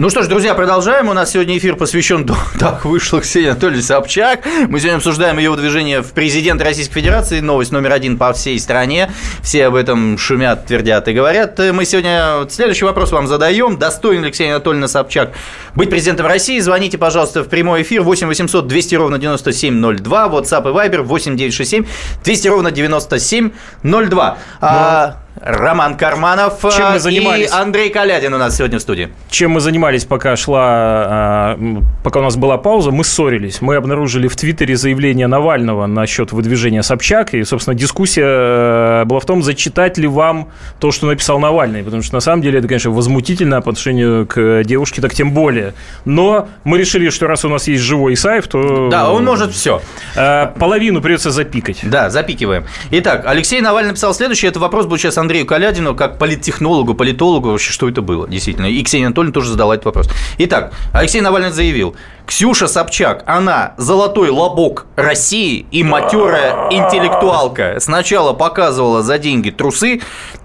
[0.00, 1.08] Ну что ж, друзья, продолжаем.
[1.08, 2.24] У нас сегодня эфир посвящен...
[2.60, 4.46] Так, вышла Ксения Анатольевна Собчак.
[4.68, 7.40] Мы сегодня обсуждаем ее выдвижение в президент Российской Федерации.
[7.40, 9.10] Новость номер один по всей стране.
[9.42, 11.58] Все об этом шумят, твердят и говорят.
[11.58, 13.76] Мы сегодня следующий вопрос вам задаем.
[13.76, 15.32] Достоин ли Ксения Анатольевна Собчак
[15.74, 16.60] быть президентом России?
[16.60, 20.26] Звоните, пожалуйста, в прямой эфир 8 800 200 ровно 9702.
[20.28, 21.86] WhatsApp и Viber 8 967
[22.22, 24.38] 200 ровно 9702.
[24.60, 25.16] А...
[25.42, 27.50] Роман Карманов Чем мы э, занимались?
[27.50, 29.08] и Андрей Калядин у нас сегодня в студии.
[29.30, 33.60] Чем мы занимались, пока шла, э, пока у нас была пауза, мы ссорились.
[33.60, 39.26] Мы обнаружили в Твиттере заявление Навального насчет выдвижения Собчак, и, собственно, дискуссия э, была в
[39.26, 40.48] том, зачитать ли вам
[40.80, 44.62] то, что написал Навальный, потому что, на самом деле, это, конечно, возмутительно по отношению к
[44.64, 45.74] девушке, так тем более.
[46.04, 48.88] Но мы решили, что раз у нас есть живой Исаев, то...
[48.90, 49.82] Да, он может все.
[50.14, 51.80] Половину придется запикать.
[51.82, 52.64] Да, запикиваем.
[52.90, 54.50] Итак, Алексей Навальный написал следующее.
[54.50, 58.64] Это вопрос будет сейчас Андрею Калядину, как политтехнологу, политологу, вообще, что это было, действительно.
[58.64, 60.08] И Ксения Анатольевна тоже задала этот вопрос.
[60.38, 67.76] Итак, Алексей Навальный заявил, Ксюша Собчак, она золотой лобок России и матерая интеллектуалка.
[67.78, 70.00] Сначала показывала за деньги трусы,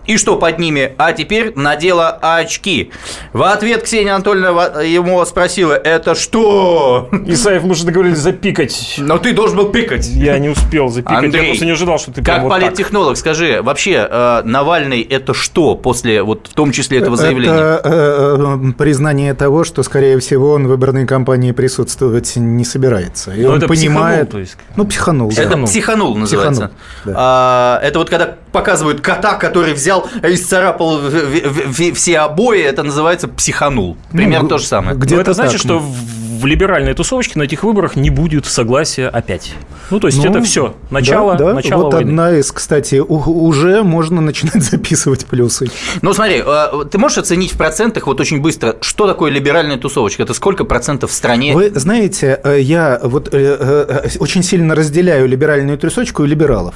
[0.05, 2.91] и что под ними, а теперь надела очки.
[3.31, 7.09] В ответ Ксения Анатольевна ему спросила, это что?
[7.25, 8.95] Исаев, мы же договорились запикать.
[8.97, 10.07] Но ты должен был пикать.
[10.07, 13.61] Я не успел запикать, Андрей, я просто не ожидал, что ты Как политтехнолог, вот скажи,
[13.61, 17.53] вообще э, Навальный это что после, вот в том числе этого заявления?
[17.53, 23.31] Это э, э, признание того, что, скорее всего, он в выборной кампании присутствовать не собирается.
[23.33, 24.29] И Но ну, он это понимает...
[24.29, 24.57] Психанул, то есть.
[24.75, 25.31] Ну, психанул.
[25.31, 25.63] Это да.
[25.65, 26.71] психанул называется.
[26.71, 27.13] Психанул, да.
[27.15, 30.99] а, это вот когда показывают кота, который взял взял, исцарапал
[31.93, 33.97] все обои, это называется психанул.
[34.11, 34.95] Примерно ну, то же самое.
[34.95, 39.53] Где-то ну, это значит, что в либеральной тусовочке на этих выборах не будет согласия опять.
[39.91, 40.75] Ну, то есть ну, это все.
[40.89, 41.53] Начало, да, да.
[41.53, 42.09] начало Вот войны.
[42.09, 45.67] одна из, кстати, уже можно начинать записывать плюсы.
[46.01, 50.23] Ну, смотри, э, ты можешь оценить в процентах вот очень быстро, что такое либеральная тусовочка?
[50.23, 51.53] Это сколько процентов в стране?
[51.53, 56.75] Вы знаете, э, я вот э, очень сильно разделяю либеральную тусовочку и либералов.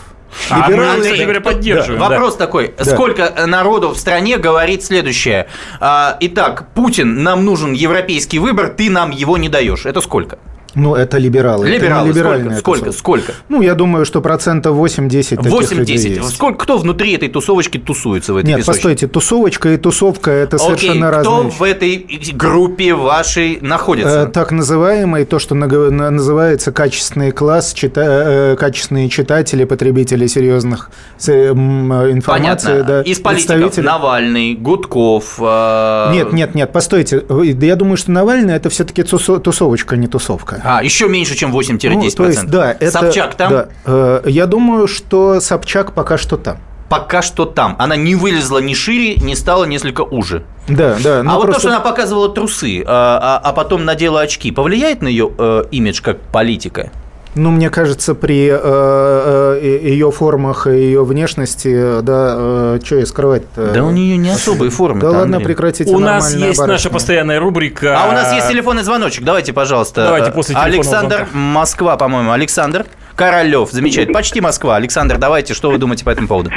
[0.49, 1.99] А Либералы, мы, кстати говоря, поддерживаем.
[1.99, 2.09] Да.
[2.09, 2.73] Вопрос такой.
[2.77, 2.85] Да.
[2.85, 5.47] Сколько народу в стране говорит следующее?
[5.79, 9.85] А, итак, Путин, нам нужен европейский выбор, ты нам его не даешь.
[9.85, 10.39] Это сколько?
[10.77, 11.67] Ну, это либералы.
[11.67, 12.11] Либералы.
[12.11, 12.91] Это сколько?
[12.91, 12.91] Сколько?
[12.91, 13.33] Сколько?
[13.49, 16.23] Ну, я думаю, что процентов 8-10 8-10.
[16.29, 18.71] Сколько, кто внутри этой тусовочки тусуется в этой Нет, песочке?
[18.71, 24.23] постойте, тусовочка и тусовка– это Окей, совершенно кто разные в этой группе вашей находится?
[24.23, 30.91] Э, так называемый, то, что называется качественный класс, чита, э, качественные читатели, потребители серьезных
[31.25, 32.67] э, информации.
[32.67, 32.83] Понятно.
[32.83, 35.39] Да, Из политиков Навальный, Гудков.
[35.39, 36.11] Э...
[36.13, 37.23] Нет, нет, нет, постойте.
[37.61, 40.61] Я думаю, что Навальный– это все-таки тусовочка, а не тусовка.
[40.67, 41.89] А, еще меньше, чем 8-10%.
[41.93, 43.51] Ну, то есть, да, это, Собчак там?
[43.51, 46.57] Да, э, я думаю, что Собчак пока что там.
[46.89, 47.75] Пока что там.
[47.79, 50.43] Она не вылезла ни шире, не стала несколько уже.
[50.67, 51.19] Да, да.
[51.19, 51.37] А просто...
[51.37, 55.31] вот то, что она показывала трусы, а, а, а потом надела очки, повлияет на ее
[55.37, 56.91] э, имидж как политика?
[57.35, 63.05] Ну, мне кажется, при э, э, ее формах и ее внешности, да, э, что ей
[63.05, 63.71] скрывать-то?
[63.73, 65.01] Да у нее не особые формы.
[65.01, 65.93] Да ладно, прекратите.
[65.93, 66.67] У нас есть барышня.
[66.67, 67.99] наша постоянная рубрика.
[67.99, 69.23] А у нас есть телефонный звоночек.
[69.23, 70.03] Давайте, пожалуйста.
[70.03, 71.37] Давайте после Александр, звонка.
[71.37, 72.31] Москва, по-моему.
[72.31, 72.85] Александр
[73.15, 73.71] Королев.
[73.71, 74.13] Замечательно.
[74.13, 74.75] Почти Москва.
[74.75, 76.51] Александр, давайте, что вы думаете по этому поводу?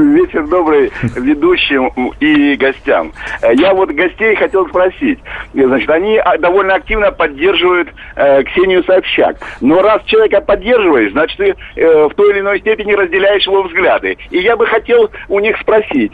[0.00, 3.12] Вечер добрый ведущим и гостям.
[3.42, 5.18] Я вот гостей хотел спросить.
[5.52, 9.36] Значит, они довольно активно поддерживают э, Ксению Собчак.
[9.60, 14.16] Но раз человека поддерживаешь, значит, ты э, в той или иной степени разделяешь его взгляды.
[14.30, 16.12] И я бы хотел у них спросить.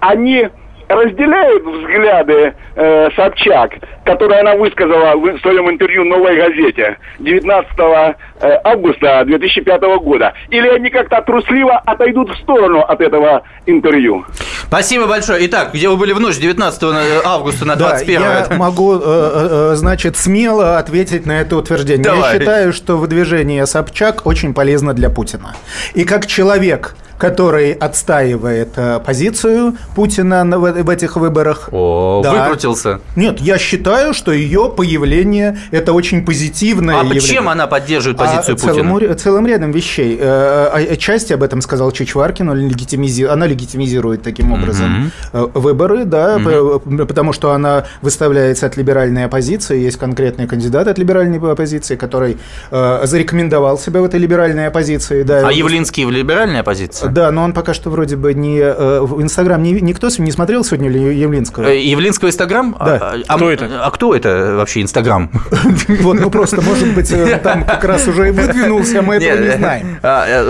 [0.00, 0.48] Они
[0.88, 3.72] разделяют взгляды э, Собчак,
[4.04, 10.32] которые она высказала в своем интервью «Новой газете» 19 э, августа 2005 года?
[10.48, 14.24] Или они как-то трусливо отойдут в сторону от этого интервью?
[14.66, 15.46] Спасибо большое.
[15.46, 19.72] Итак, где вы были в ночь 19 августа на 21 да, я могу, э, э,
[19.74, 22.04] значит, смело ответить на это утверждение.
[22.04, 22.34] Давай.
[22.34, 25.54] Я считаю, что выдвижение Собчак очень полезно для Путина.
[25.94, 31.68] И как человек, который отстаивает э, позицию Путина на, в, этих выборах.
[31.72, 32.44] О, да.
[32.44, 33.00] выкрутился.
[33.16, 36.94] Нет, я считаю, что ее появление это очень позитивное.
[36.94, 37.20] А явление.
[37.20, 38.74] чем она поддерживает позицию а, Путина?
[38.74, 40.16] Целым, целым рядом вещей.
[40.18, 43.24] Э, Отчасти об этом сказал Чичваркин, он легитимизи...
[43.24, 45.58] она легитимизирует таким образом mm-hmm.
[45.58, 47.06] выборы, да, mm-hmm.
[47.06, 52.38] потому что она выставляется от либеральной оппозиции, есть конкретный кандидат от либеральной оппозиции, который
[52.70, 55.22] зарекомендовал себя в этой либеральной оппозиции.
[55.24, 57.07] Да, а Явлинский в либеральной оппозиции?
[57.12, 60.90] Да, но он пока что вроде бы не в Инстаграм не, никто не смотрел сегодня
[60.90, 61.66] Явлинского.
[61.68, 62.76] Явлинского Инстаграм?
[62.78, 63.14] Да.
[63.26, 63.84] А, кто это?
[63.84, 65.30] А кто это вообще Инстаграм?
[66.00, 69.98] Вот, ну просто, может быть, там как раз уже и выдвинулся, мы этого не знаем.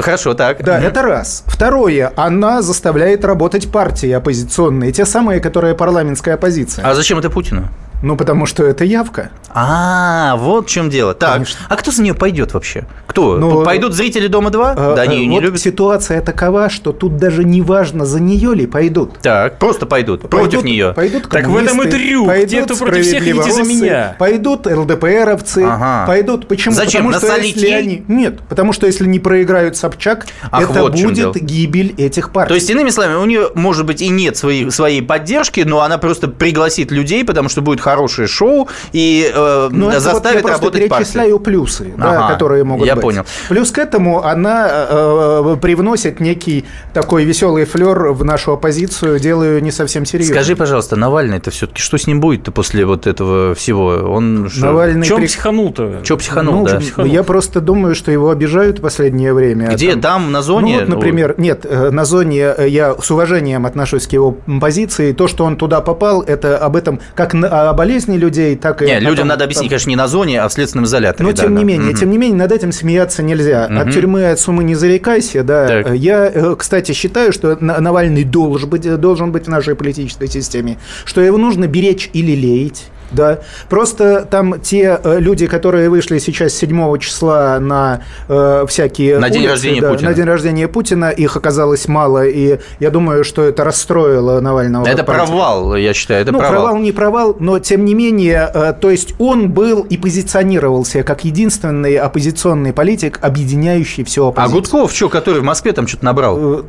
[0.03, 0.63] Хорошо, так.
[0.63, 1.45] Да, это раз.
[1.47, 6.87] Второе, она заставляет работать партии оппозиционные, те самые, которые парламентская оппозиция.
[6.87, 7.69] А зачем это Путину?
[8.03, 9.31] Ну, потому что это явка.
[9.51, 11.15] А, вот в чем дело.
[11.15, 11.59] Так, Конечно.
[11.69, 12.87] а кто за нее пойдет вообще?
[13.07, 13.39] Кто?
[13.39, 14.75] Ну, Пойдут зрители Дома 2?
[14.77, 15.61] А, да, они ее вот не любят.
[15.61, 19.19] ситуация такова, что тут даже не важно, за нее ли пойдут.
[19.21, 20.93] Так, просто пойдут, пойдут против нее.
[20.95, 22.29] Пойдут Так в этом и трюк.
[22.29, 24.17] Пойдут Те, против всех, идите за меня.
[24.19, 26.07] Пойдут ЛДПРовцы, ага.
[26.07, 26.47] пойдут.
[26.47, 26.75] Почему?
[26.75, 27.07] Зачем?
[27.07, 27.79] Потому что Насолить если ей?
[27.79, 28.05] они...
[28.07, 32.49] Нет, потому что если не проиграют Собчак, Ах, это вот будет гибель этих партий.
[32.49, 35.99] То есть, иными словами, у нее, может быть, и нет своей, своей поддержки, но она
[35.99, 40.53] просто пригласит людей, потому что будет хорошее шоу, и э, Ну, это вот заставит я
[40.53, 43.03] работать просто перечисляю плюсы, да, Ага, которые могут я быть.
[43.03, 43.25] понял.
[43.49, 49.71] Плюс к этому она э, привносит некий такой веселый флер в нашу оппозицию, делаю не
[49.71, 50.35] совсем серьезно.
[50.35, 53.87] Скажи, пожалуйста, Навальный-то все-таки что с ним будет-то после вот этого всего?
[54.13, 54.67] Он что?
[54.67, 56.01] Навальный Чем при- психанул-то?
[56.03, 56.79] Че психанул, Ну, да?
[56.81, 57.11] психанул.
[57.13, 59.69] Я просто думаю, что его обижают в последнее время.
[59.73, 59.97] Где?
[59.97, 60.75] Там, на зоне?
[60.75, 65.13] Ну, вот, например, нет, э, на зоне э, я с уважением отношусь к его позиции.
[65.13, 68.87] То, что он туда попал, это об этом как на- о болезни людей, так и...
[68.87, 71.25] Не, потом людям надо объяснить, там- конечно, не на зоне, а в следственном изоляторе.
[71.25, 71.61] Но да, тем да.
[71.61, 71.99] не менее, Мгм.
[71.99, 73.65] тем не менее, над этим смеяться нельзя.
[73.67, 73.91] От Мгм.
[73.93, 75.67] тюрьмы, от суммы не зарекайся, да.
[75.69, 75.95] Так.
[75.95, 80.77] Я, э, кстати, считаю, что На- Навальный должен быть, должен быть в нашей политической системе,
[81.05, 82.85] что его нужно беречь или леять.
[83.11, 89.31] Да, просто там те э, люди, которые вышли сейчас 7 числа на э, всякие На
[89.31, 90.11] день улицы, рождения да, Путина.
[90.11, 94.87] на день рождения Путина, их оказалось мало, и я думаю, что это расстроило Навального.
[94.87, 95.27] Это партию.
[95.27, 96.55] провал, я считаю, это ну, провал.
[96.65, 101.25] провал не провал, но тем не менее, э, то есть он был и позиционировался как
[101.25, 104.61] единственный оппозиционный политик, объединяющий все А оппозицию.
[104.61, 106.39] Гудков, что, который в Москве там что-то набрал?
[106.39, 106.63] Э,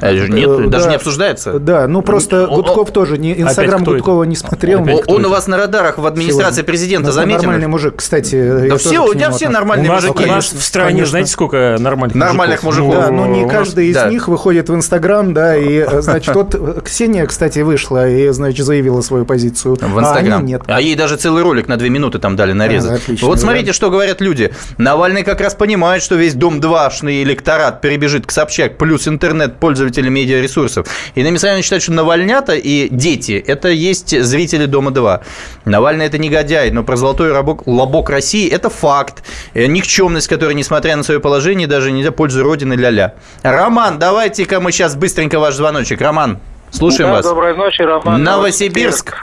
[0.00, 0.90] А, же нет, э, даже да.
[0.90, 1.58] не обсуждается.
[1.58, 3.84] Да, ну просто Гудков тоже, Инстаграм?
[3.84, 4.86] Гудкова не смотрел.
[5.06, 6.64] Он у вас на радарах в администрации Сегодня.
[6.64, 7.38] президента Ну, заметен?
[7.42, 8.68] Нормальный мужик, кстати.
[8.68, 10.24] Да все, у тебя все нормальные у нас, мужики.
[10.24, 11.10] у нас в стране, Конечно.
[11.10, 12.94] знаете, сколько нормальных Нормальных мужиков.
[12.94, 14.08] Да, но Ну, не каждый из да.
[14.10, 19.24] них выходит в Инстаграм, да, и, значит, вот Ксения, кстати, вышла и, значит, заявила свою
[19.24, 19.76] позицию.
[19.80, 20.40] В а Инстаграм.
[20.40, 20.62] они нет.
[20.66, 22.90] А ей даже целый ролик на две минуты там дали нарезать.
[22.92, 23.40] А, отлично, вот да.
[23.42, 24.52] смотрите, что говорят люди.
[24.78, 30.86] Навальный как раз понимает, что весь Дом-2-шный электорат перебежит к Собчак, плюс интернет, пользователи медиаресурсов.
[31.14, 35.20] И Наими Самович считает, что Навальнята и дети– это есть зрители Дома-2.
[35.64, 39.22] Навальный– это негодяй, но про золотой рабок- лобок России– это факт.
[39.54, 43.14] Никчемность, которая, несмотря на свое положение, даже не для пользы Родины ля-ля.
[43.42, 46.00] Роман, давайте-ка мы сейчас быстренько ваш звоночек.
[46.00, 46.38] Роман,
[46.70, 47.26] слушаем Да, вас.
[47.26, 48.22] Доброй ночи, Роман.
[48.22, 49.14] Новосибирск.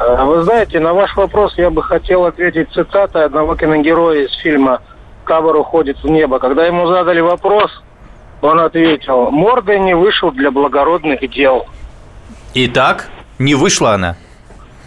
[0.00, 4.80] Э, Вы знаете, на ваш вопрос я бы хотел ответить цитатой одного киногероя из фильма
[5.26, 6.38] «Табор уходит в небо».
[6.38, 7.70] Когда ему задали вопрос,
[8.42, 11.66] он ответил, «Мордой не вышел для благородных дел».
[12.54, 13.08] Итак,
[13.38, 14.16] не вышла она.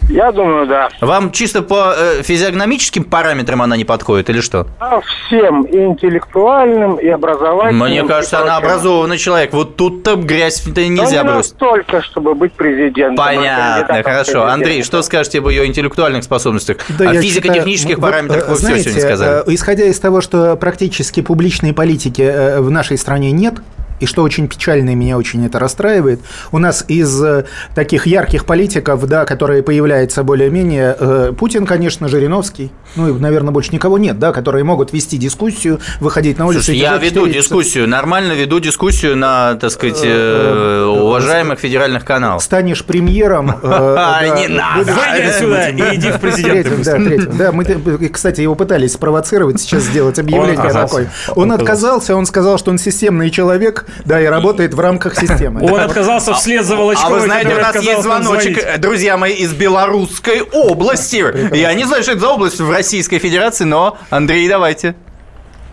[0.08, 0.88] Я думаю, да.
[1.00, 4.66] Вам чисто по э, физиогномическим параметрам она не подходит или что?
[4.80, 7.88] А всем, и интеллектуальным, и образовательным.
[7.88, 9.52] Мне кажется, она образованный человек.
[9.52, 11.52] Вот тут-то грязь-то Но нельзя не бросить.
[11.60, 13.16] настолько, чтобы быть президентом.
[13.16, 14.46] Понятно, кандидатом в хорошо.
[14.46, 16.78] Андрей, что скажете об ее интеллектуальных способностях?
[16.98, 19.40] Да, о физико-технических считаю, вот, параметрах э, вы все знаете, сегодня сказали.
[19.46, 23.56] э, Исходя из того, что практически публичной политики э, в нашей стране нет,
[24.00, 26.20] и что очень печально, и меня очень это расстраивает,
[26.52, 32.70] у нас из э, таких ярких политиков, да, которые появляются более-менее, э, Путин, конечно, Жириновский,
[32.96, 36.64] ну и, наверное, больше никого нет, да, которые могут вести дискуссию, выходить на улицу.
[36.64, 37.42] Слушай, я веду четыре часа.
[37.42, 42.42] дискуссию, нормально веду дискуссию на, так сказать, э, уважаемых федеральных каналах.
[42.42, 43.50] Станешь премьером.
[43.62, 44.92] э, не надо.
[44.92, 49.84] Выйди отсюда и иди в президенты Третьим, да, мы, э, кстати, его пытались спровоцировать сейчас
[49.84, 51.10] сделать объявление такое.
[51.34, 55.62] Он отказался, он сказал, что он системный человек, да, и работает в рамках системы.
[55.62, 59.34] Он отказался вслед за А Волочковой, вы знаете, у нас есть звоночек, э, друзья мои,
[59.34, 61.24] из Белорусской области.
[61.54, 64.94] Я не знаю, что это за область в Российской Федерации, но, Андрей, давайте.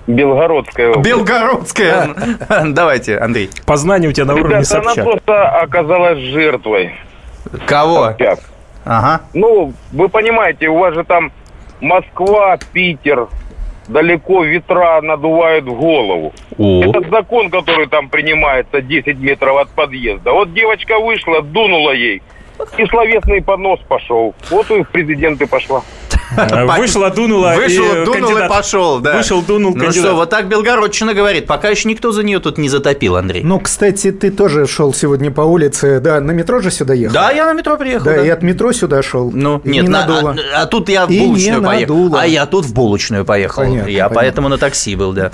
[0.07, 1.09] Белгородская область.
[1.09, 2.09] Белгородская.
[2.65, 3.49] Давайте, Андрей.
[3.65, 5.03] Познание у тебя на уровне Ребята, она Собчак.
[5.03, 6.93] просто оказалась жертвой.
[7.65, 8.05] Кого?
[8.09, 8.39] Собчак.
[8.83, 9.21] Ага.
[9.33, 11.31] Ну, вы понимаете, у вас же там
[11.81, 13.27] Москва, Питер,
[13.87, 16.33] далеко ветра надувают в голову.
[16.57, 16.83] О.
[16.83, 20.31] Этот закон, который там принимается 10 метров от подъезда.
[20.31, 22.21] Вот девочка вышла, дунула ей,
[22.77, 24.33] и словесный понос пошел.
[24.49, 25.81] Вот и в президенты пошла.
[26.77, 29.17] Вышла, дунула, Вышел, и дунул кандидат- и пошел, да.
[29.17, 30.05] Вышел, дунул Ну кандидат.
[30.05, 31.45] что, вот так Белгородчина говорит.
[31.47, 33.43] Пока еще никто за нее тут не затопил, Андрей.
[33.43, 37.13] Ну, кстати, ты тоже шел сегодня по улице, да, на метро же сюда ехал?
[37.13, 38.05] Да, я на метро приехал.
[38.05, 38.25] Да, да.
[38.25, 39.31] и от метро сюда шел.
[39.31, 40.35] Ну, И нет, не на- надуло.
[40.55, 42.15] а, а тут я в булочную поехал.
[42.15, 43.63] А я тут в булочную поехал.
[43.63, 44.15] Понятно, я понятно.
[44.15, 45.31] поэтому на такси был, да.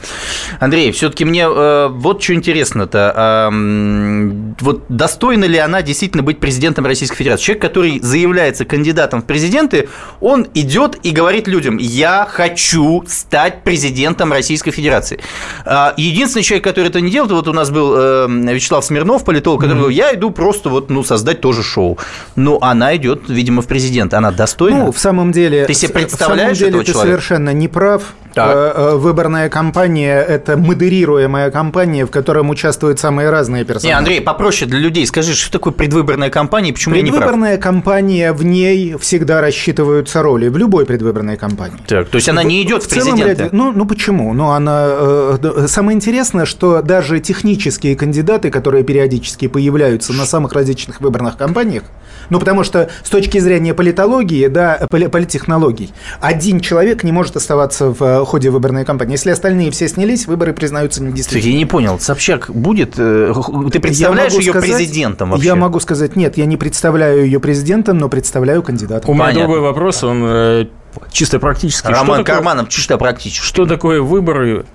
[0.59, 3.13] Андрей, все-таки мне э, вот что интересно-то.
[3.15, 7.43] а, м, вот достойна ли она действительно быть президентом Российской Федерации?
[7.45, 9.87] Человек, который заявляется кандидатом в президенты,
[10.19, 15.19] он идет и говорит людям, я хочу стать президентом Российской Федерации.
[15.65, 19.61] А, Единственный человек, который это не делает, вот у нас был э, Вячеслав Смирнов, политолог,
[19.61, 21.97] который говорил, я иду просто вот, ну, создать тоже шоу.
[22.35, 24.13] Ну, она идет, видимо, в президент.
[24.13, 24.85] Она достойна?
[24.85, 25.65] Ну, в самом деле...
[25.65, 27.21] Ты себе в самом представляешь деле этого ты человека?
[27.21, 28.03] совершенно не прав.
[28.33, 28.55] Так.
[28.55, 33.87] Э, э, Выборная кампания– это модерируемая кампания, в котором участвуют самые разные персонажи.
[33.87, 35.05] Не, Андрей, попроще для людей.
[35.05, 37.21] Скажи, что такое предвыборная кампания и почему я не прав?
[37.23, 41.77] Предвыборная кампания, в ней всегда рассчитываются роли, в любой предвыборной кампании.
[41.87, 43.43] Так, то есть она не идет в, целом президенты?
[43.43, 44.33] ряде- ну, ну почему?
[44.33, 51.01] Ну, она, э, самое интересное, что даже технические кандидаты, которые периодически появляются на самых различных
[51.01, 51.83] выборных кампаниях,
[52.29, 55.91] ну, потому что с точки зрения политологии, да, поли- политтехнологий,
[56.21, 59.13] один человек не может оставаться в э, ходе выборной кампании.
[59.13, 61.53] Если остальные все снялись, выборы признаются недействительными.
[61.53, 62.95] я не понял, Собчак будет...
[62.97, 63.33] э,
[63.71, 65.45] Ты представляешь ее сказать- президентом вообще?
[65.47, 69.09] Я могу сказать, нет, я не представляю ее президентом, но представляю кандидатом.
[69.09, 70.65] У меня другой вопрос, он э,
[71.11, 71.87] чисто практический.
[71.87, 73.43] Что Роман такое- Карманов чисто практически.
[73.45, 74.65] Что такое выборы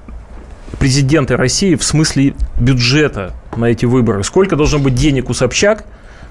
[0.78, 4.22] президента России в смысле бюджета на эти выборы?
[4.24, 5.84] Сколько должно быть денег у Собчак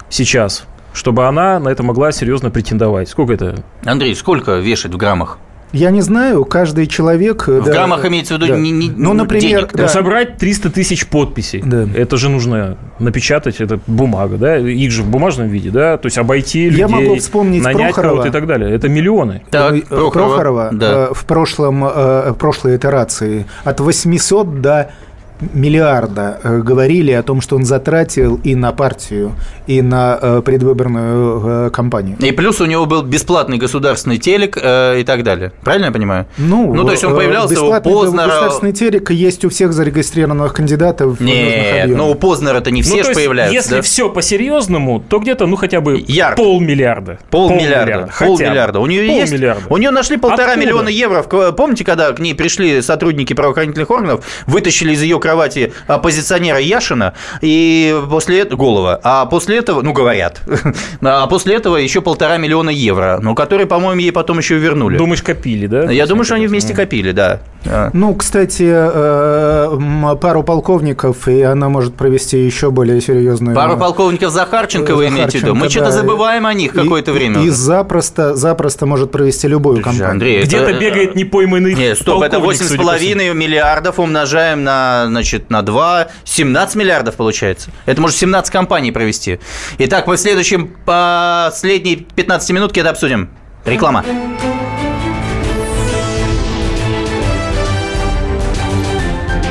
[0.08, 3.08] сейчас, чтобы она на это могла серьезно претендовать?
[3.08, 3.64] Сколько это?
[3.84, 5.38] Андрей, сколько вешать в граммах?
[5.72, 7.48] Я не знаю, каждый человек...
[7.48, 9.88] В граммах имеется в виду не- не- Ну, например, денег, да.
[9.88, 11.62] собрать 300 тысяч подписей.
[11.64, 11.86] Да.
[11.94, 14.56] Это же нужно напечатать, это бумага, да?
[14.58, 15.96] Их же в бумажном виде, да?
[15.98, 18.26] То есть обойти людей, Я могу вспомнить нанять Прохорова.
[18.26, 18.70] и так далее.
[18.74, 19.42] Это миллионы.
[19.50, 21.08] Так, Э, Прохорова, Прохорова да.
[21.10, 24.90] э, в, прошлом, э, в прошлой итерации от 800 до
[25.52, 29.32] миллиарда э, говорили о том, что он затратил и на партию,
[29.66, 32.16] и на э, предвыборную кампанию.
[32.18, 35.52] И плюс у него был бесплатный государственный телек и так далее.
[35.62, 36.26] Правильно я понимаю?
[36.38, 38.26] Ну, ну то есть он появлялся у Познера...
[38.26, 41.20] Государственный телек есть у всех зарегистрированных кандидатов.
[41.20, 43.54] Нет, ну у Познера-то не все ну, же появляются.
[43.54, 43.82] Если да?
[43.82, 46.36] все по-серьезному, то где-то, ну, хотя бы Ярд.
[46.36, 47.18] полмиллиарда.
[47.30, 48.10] Полмиллиарда.
[48.18, 48.80] Полмиллиарда.
[48.80, 49.34] У нее есть...
[49.68, 50.66] У нее нашли полтора Откуда?
[50.66, 51.22] миллиона евро.
[51.22, 57.94] Помните, когда к ней пришли сотрудники правоохранительных органов, вытащили из ее кровати оппозиционера Яшина, и
[58.08, 58.58] после этого...
[58.58, 59.00] Голова.
[59.02, 60.40] А после этого, ну, говорят,
[61.00, 64.98] а после этого еще полтора миллиона евро, ну, которые, по-моему, ей потом еще вернули.
[64.98, 65.90] Думаешь, копили, да?
[65.90, 67.40] Я думаю, что они вместе копили, да.
[67.92, 73.56] Ну, кстати, э, пару полковников, и она может провести еще более серьезную...
[73.56, 75.54] Пару полковников Захарченко вы имеете в виду?
[75.54, 77.42] Мы что-то забываем о них какое-то время.
[77.42, 80.10] И запросто, запросто может провести любую кампанию.
[80.10, 86.76] Андрей, Где-то бегает непойманный Нет, стоп, это 8,5 миллиардов умножаем на, значит, на 2, 17
[86.76, 87.70] миллиардов получается.
[87.86, 89.40] Это может 17 компаний провести.
[89.78, 93.30] Итак, мы в следующем последние 15 минутки это обсудим.
[93.64, 94.04] Реклама.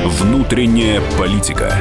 [0.05, 1.74] Внутренняя политика.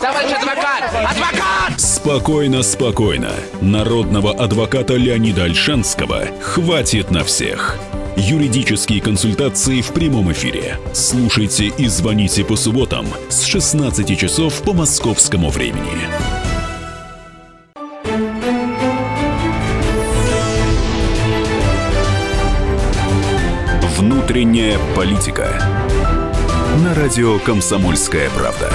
[0.00, 0.84] Товарищ адвокат!
[1.10, 1.80] Адвокат!
[1.80, 3.32] Спокойно, спокойно.
[3.60, 7.78] Народного адвоката Леонида Альшанского хватит на всех.
[8.16, 10.78] Юридические консультации в прямом эфире.
[10.92, 16.08] Слушайте и звоните по субботам с 16 часов по московскому времени.
[23.98, 25.48] Внутренняя политика.
[26.84, 28.72] На радио «Комсомольская правда».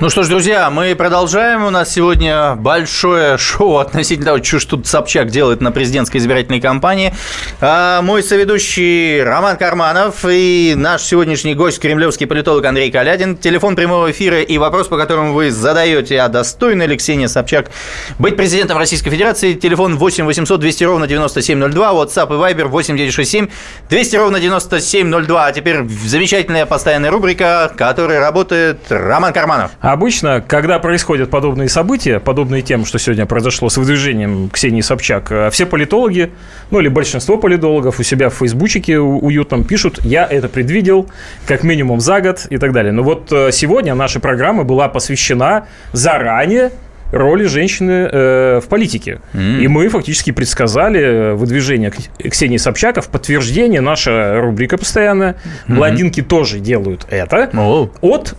[0.00, 1.64] Ну что ж, друзья, мы продолжаем.
[1.64, 7.12] У нас сегодня большое шоу относительно того, что тут Собчак делает на президентской избирательной кампании.
[7.60, 13.36] А мой соведущий Роман Карманов и наш сегодняшний гость, кремлевский политолог Андрей Калядин.
[13.36, 17.72] Телефон прямого эфира и вопрос, по которому вы задаете, а достойна ли Ксения Собчак
[18.20, 19.54] быть президентом Российской Федерации.
[19.54, 23.48] Телефон 8 800 200 ровно 9702, WhatsApp и Viber 8 967
[23.90, 25.46] 200 ровно 9702.
[25.46, 29.72] А теперь замечательная постоянная рубрика, которая работает Роман Карманов.
[29.88, 35.48] Обычно, когда происходят подобные события, подобные тем, что сегодня произошло с выдвижением Ксении Собчак, э,
[35.50, 36.30] все политологи,
[36.70, 41.08] ну или большинство политологов у себя в фейсбучике уютном пишут «я это предвидел
[41.46, 42.92] как минимум за год» и так далее.
[42.92, 46.72] Но вот э, сегодня наша программа была посвящена заранее
[47.10, 49.22] роли женщины э, в политике.
[49.32, 49.60] Mm.
[49.62, 53.80] И мы фактически предсказали выдвижение Ксении Собчака в подтверждение.
[53.80, 55.32] Наша рубрика постоянная.
[55.32, 55.74] Mm-hmm.
[55.74, 57.48] Блондинки тоже делают это.
[57.54, 57.90] Oh.
[58.02, 58.36] От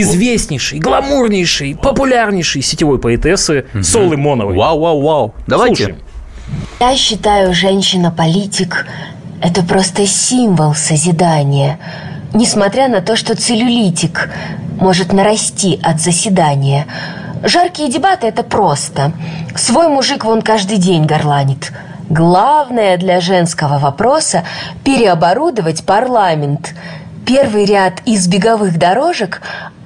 [0.00, 3.82] известнейшей, гламурнейшей, популярнейшей сетевой поэтессы угу.
[3.82, 4.54] Солы Моновой.
[4.54, 5.34] Вау, вау, вау.
[5.46, 5.84] Давайте.
[5.84, 6.02] Слушаем.
[6.78, 8.86] Я считаю, женщина-политик–
[9.42, 11.78] это просто символ созидания.
[12.34, 14.28] Несмотря на то, что целлюлитик
[14.78, 16.86] может нарасти от заседания.
[17.42, 19.12] Жаркие дебаты– это просто.
[19.56, 21.72] Свой мужик вон каждый день горланит.
[22.10, 24.44] Главное для женского вопроса–
[24.84, 26.74] переоборудовать парламент.
[27.24, 29.40] Первый ряд из беговых дорожек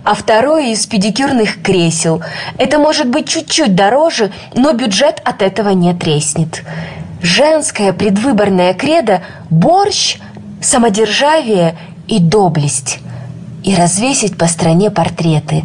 [0.04, 2.22] а второе из педикюрных кресел.
[2.58, 6.62] Это может быть чуть-чуть дороже, но бюджет от этого не треснет.
[7.22, 10.18] Женская предвыборная кредо– борщ,
[10.60, 11.76] самодержавие
[12.08, 12.98] и доблесть.
[13.62, 15.64] И развесить по стране портреты.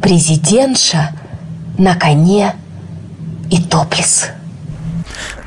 [0.00, 1.10] Президентша
[1.76, 2.54] на коне
[3.50, 4.28] и топлес.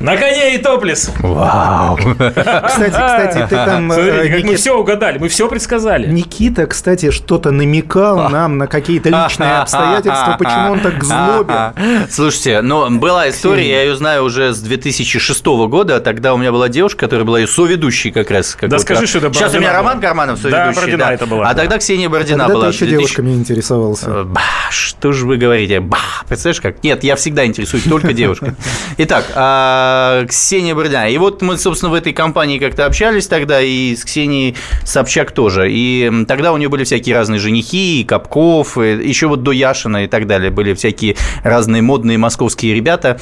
[0.00, 1.10] На коне и топлес.
[1.20, 1.96] Вау.
[1.96, 3.90] Кстати, кстати, ты там...
[3.90, 4.46] Смотрите, э, как Никит...
[4.46, 6.06] мы все угадали, мы все предсказали.
[6.06, 11.72] Никита, кстати, что-то намекал нам на какие-то личные обстоятельства, почему он так злобен.
[12.10, 16.68] Слушайте, ну, была история, я ее знаю уже с 2006 года, тогда у меня была
[16.68, 18.56] девушка, которая была ее соведущей как раз.
[18.60, 20.74] Да скажи, что это Сейчас у меня Роман Карманов соведущий.
[20.74, 21.48] Да, Бородина это была.
[21.48, 22.66] А тогда Ксения Бородина была.
[22.66, 24.06] ты еще девушками интересовался.
[24.08, 24.40] Э, ба,
[24.70, 25.80] что же вы говорите?
[25.80, 26.82] Ба, представляешь как?
[26.82, 28.56] Нет, я всегда интересуюсь только девушками.
[28.98, 29.85] Итак, а,
[30.28, 31.08] Ксения Бородина.
[31.08, 35.70] И вот мы, собственно, в этой компании как-то общались тогда, и с Ксенией Собчак тоже.
[35.70, 40.04] И тогда у нее были всякие разные женихи, и Капков, и еще вот до Яшина
[40.04, 43.18] и так далее были всякие разные модные московские ребята.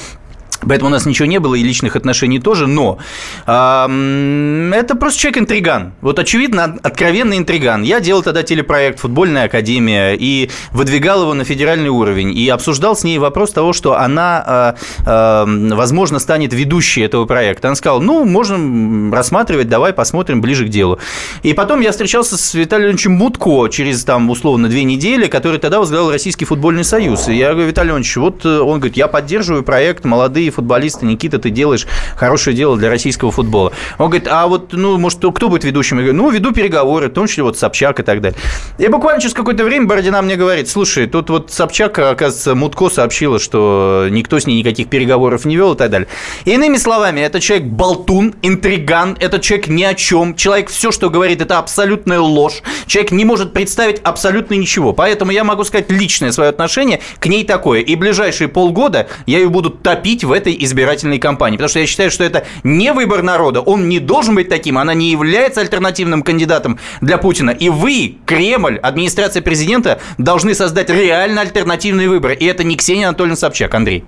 [0.61, 2.99] Поэтому у нас ничего не было, и личных отношений тоже, но
[3.47, 5.93] э, это просто человек-интриган.
[6.01, 7.83] Вот очевидно, откровенный интриган.
[7.83, 13.05] Я делал тогда телепроект «Футбольная академия» и выдвигал его на федеральный уровень, и обсуждал с
[13.05, 14.77] ней вопрос того, что она,
[15.07, 17.69] э, э, возможно, станет ведущей этого проекта.
[17.69, 20.99] Она сказала, ну, можем рассматривать, давай посмотрим ближе к делу.
[21.43, 25.79] И потом я встречался с Виталием Ильичем Мутко через, там, условно, две недели, который тогда
[25.79, 27.29] возглавлял Российский футбольный союз.
[27.29, 31.39] И я говорю, Виталий Ильич, вот э, он говорит, я поддерживаю проект «Молодые футболисты, Никита,
[31.39, 31.87] ты делаешь
[32.17, 33.73] хорошее дело для российского футбола.
[33.99, 35.99] Он говорит, а вот, ну, может, кто будет ведущим?
[35.99, 38.39] Я говорю, ну, веду переговоры, в том числе вот Собчак и так далее.
[38.79, 43.39] И буквально через какое-то время Бородина мне говорит, слушай, тут вот Собчак, оказывается, Мутко сообщила,
[43.39, 46.09] что никто с ней никаких переговоров не вел и так далее.
[46.45, 51.41] Иными словами, этот человек болтун, интриган, этот человек ни о чем, человек все, что говорит,
[51.41, 54.93] это абсолютная ложь, человек не может представить абсолютно ничего.
[54.93, 57.81] Поэтому я могу сказать личное свое отношение к ней такое.
[57.81, 62.11] И ближайшие полгода я ее буду топить в этой избирательной кампании, потому что я считаю,
[62.11, 66.79] что это не выбор народа, он не должен быть таким, она не является альтернативным кандидатом
[67.01, 67.51] для Путина.
[67.51, 72.35] И вы, Кремль, администрация президента, должны создать реально альтернативные выборы.
[72.35, 74.05] И это не Ксения Анатольевна Собчак, Андрей.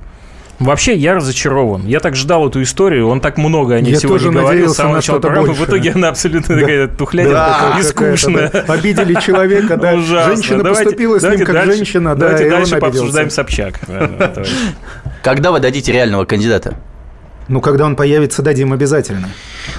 [0.59, 1.87] Вообще, я разочарован.
[1.87, 4.97] Я так ждал эту историю, он так много о ней я сегодня говорил с самого
[4.97, 5.53] начала программы.
[5.53, 8.49] В итоге она абсолютно такая тухлядина, и скучная.
[8.49, 9.97] Обидели человека, да.
[9.99, 13.81] Женщина поступила с ним как женщина, да, Давайте дальше пообсуждаем Собчак.
[15.23, 16.77] Когда вы дадите реального кандидата?
[17.49, 19.29] Ну, когда он появится, дадим обязательно.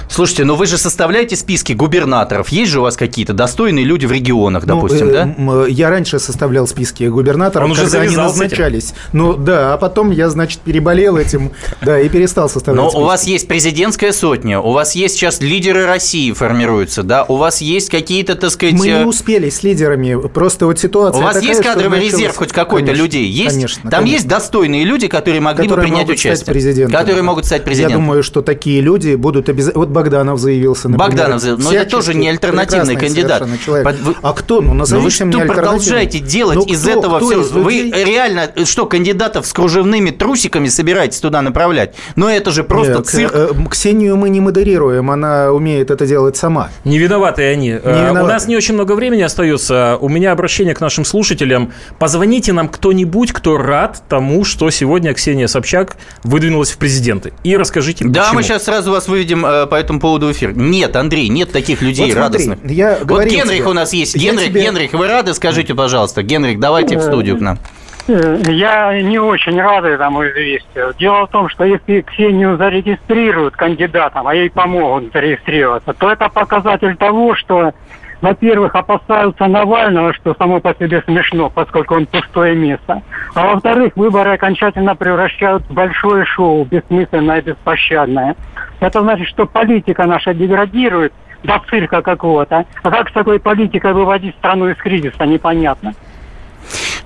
[0.08, 2.48] Слушайте, ну вы же составляете списки губернаторов.
[2.48, 5.66] Есть же у вас какие-то достойные люди в регионах, ну, допустим, ну, да?
[5.68, 8.94] Я раньше составлял списки губернаторов, он уже когда они назначались.
[9.12, 11.52] Ну да, а потом я, значит, переболел этим,
[11.82, 13.02] да, и перестал составлять Но списки.
[13.02, 17.24] у вас есть президентская сотня, у вас есть сейчас лидеры России формируются, да?
[17.24, 18.74] У вас есть какие-то, так сказать...
[18.74, 22.36] Мы не э, успели с лидерами, просто вот ситуация У вас такая, есть кадровый резерв
[22.36, 23.26] хоть какой-то людей?
[23.26, 23.54] Есть?
[23.56, 23.82] Конечно.
[23.82, 24.14] Там конечно.
[24.14, 26.88] есть достойные люди, которые могли которые бы принять участие?
[26.88, 28.00] Которые могут стать президентом.
[28.00, 31.10] Я думаю, что такие люди будут обязательно вот Богданов заявился, например.
[31.10, 33.42] Богданов заявился, но это тоже не альтернативный кандидат.
[33.42, 34.60] Вы, а кто?
[34.60, 37.60] Ну, назовите вы что мне продолжаете делать ну, из кто, этого кто все?
[37.60, 41.94] Вы реально, что, кандидатов с кружевными трусиками собираетесь туда направлять?
[42.16, 43.32] Но это же просто Нет, цирк.
[43.34, 46.70] Э, Ксению мы не модерируем, она умеет это делать сама.
[46.84, 47.68] Не виноваты они.
[47.68, 48.24] Не э, виноваты.
[48.24, 49.98] У нас не очень много времени остается.
[50.00, 51.72] У меня обращение к нашим слушателям.
[51.98, 57.32] Позвоните нам кто-нибудь, кто рад тому, что сегодня Ксения Собчак выдвинулась в президенты.
[57.48, 58.34] И расскажите, Да, почему.
[58.34, 60.54] мы сейчас сразу вас выведем э, по этому поводу в эфир.
[60.54, 62.70] Нет, Андрей, нет таких людей вот смотри, радостных.
[62.70, 64.14] Я вот Генрих тебе, у нас есть.
[64.16, 64.60] Генрих, тебе...
[64.64, 65.32] Генрих, вы рады?
[65.32, 66.22] Скажите, пожалуйста.
[66.22, 67.58] Генрих, давайте в студию к нам.
[68.06, 70.94] Я не очень рад этому известию.
[70.98, 76.96] Дело в том, что если Ксению зарегистрируют кандидатом, а ей помогут зарегистрироваться, то это показатель
[76.96, 77.72] того, что
[78.20, 83.02] во-первых, опасаются Навального, что само по себе смешно, поскольку он пустое место.
[83.34, 88.34] А во-вторых, выборы окончательно превращают в большое шоу, бессмысленное и беспощадное.
[88.80, 91.12] Это значит, что политика наша деградирует
[91.44, 92.64] до цирка какого-то.
[92.82, 95.94] А как с такой политикой выводить страну из кризиса, непонятно.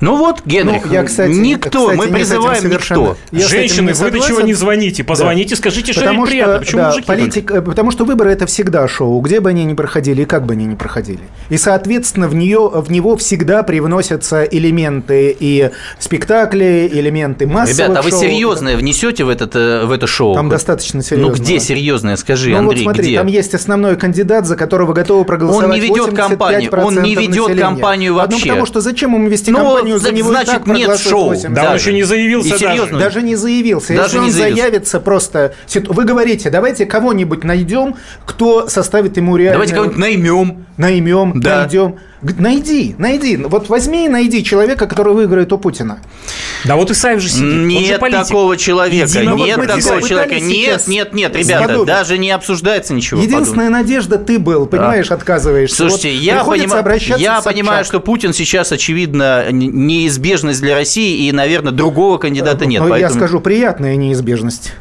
[0.03, 3.17] Ну вот, Генрих, ну, я, кстати, никто, кстати, мы призываем никто.
[3.31, 5.05] Я Женщины, вы до чего не звоните?
[5.05, 5.57] Позвоните, да.
[5.57, 6.55] скажите, что потому неприятно.
[6.55, 7.63] Что, Почему да, мужики политик, только?
[7.63, 10.65] Потому что выборы– это всегда шоу, где бы они ни проходили и как бы они
[10.65, 11.21] ни проходили.
[11.51, 18.03] И, соответственно, в, нее, в него всегда привносятся элементы и спектакли, элементы массовых Ребята, а
[18.03, 20.35] вы серьезное внесете в, этот, э, в это шоу?
[20.35, 21.33] Там достаточно серьезно.
[21.33, 23.19] Ну где серьезное, скажи, ну, Андрей, вот смотри, где?
[23.19, 27.37] там есть основной кандидат, за которого готовы проголосовать Он не ведет кампанию, он не ведет
[27.37, 27.61] населения.
[27.63, 28.37] кампанию вообще.
[28.37, 31.35] Ну, потому что зачем ему вести ну, кампанию, за него значит, нет шоу.
[31.51, 32.99] Да, он еще не заявился даже.
[32.99, 33.95] Даже не заявился.
[33.95, 34.63] Даже Если не он заявился.
[34.63, 35.55] заявится просто...
[35.75, 39.55] Вы говорите, давайте кого-нибудь найдем, кто составит ему реально...
[39.55, 40.67] Давайте кого-нибудь наймем.
[40.77, 41.61] Наймем, да.
[41.61, 41.99] найдем.
[42.23, 43.37] Найди, найди.
[43.37, 45.99] Вот возьми и найди человека, который выиграет у Путина.
[46.65, 47.67] Да вот Исаев же сидит.
[47.67, 49.09] Нет же такого человека.
[49.09, 50.39] Единого нет такого человека.
[50.39, 51.87] Нет, нет, нет, ребята, сподобить.
[51.87, 53.21] даже не обсуждается ничего.
[53.21, 53.83] Единственная подобного.
[53.83, 55.17] надежда ты был, понимаешь, да.
[55.17, 55.77] отказываешься.
[55.77, 61.73] Слушайте, вот я, понимаю, я понимаю, что Путин сейчас, очевидно, неизбежность для России, и, наверное,
[61.73, 62.83] другого кандидата нет.
[62.83, 63.13] Но поэтому...
[63.13, 64.73] я скажу, приятная неизбежность.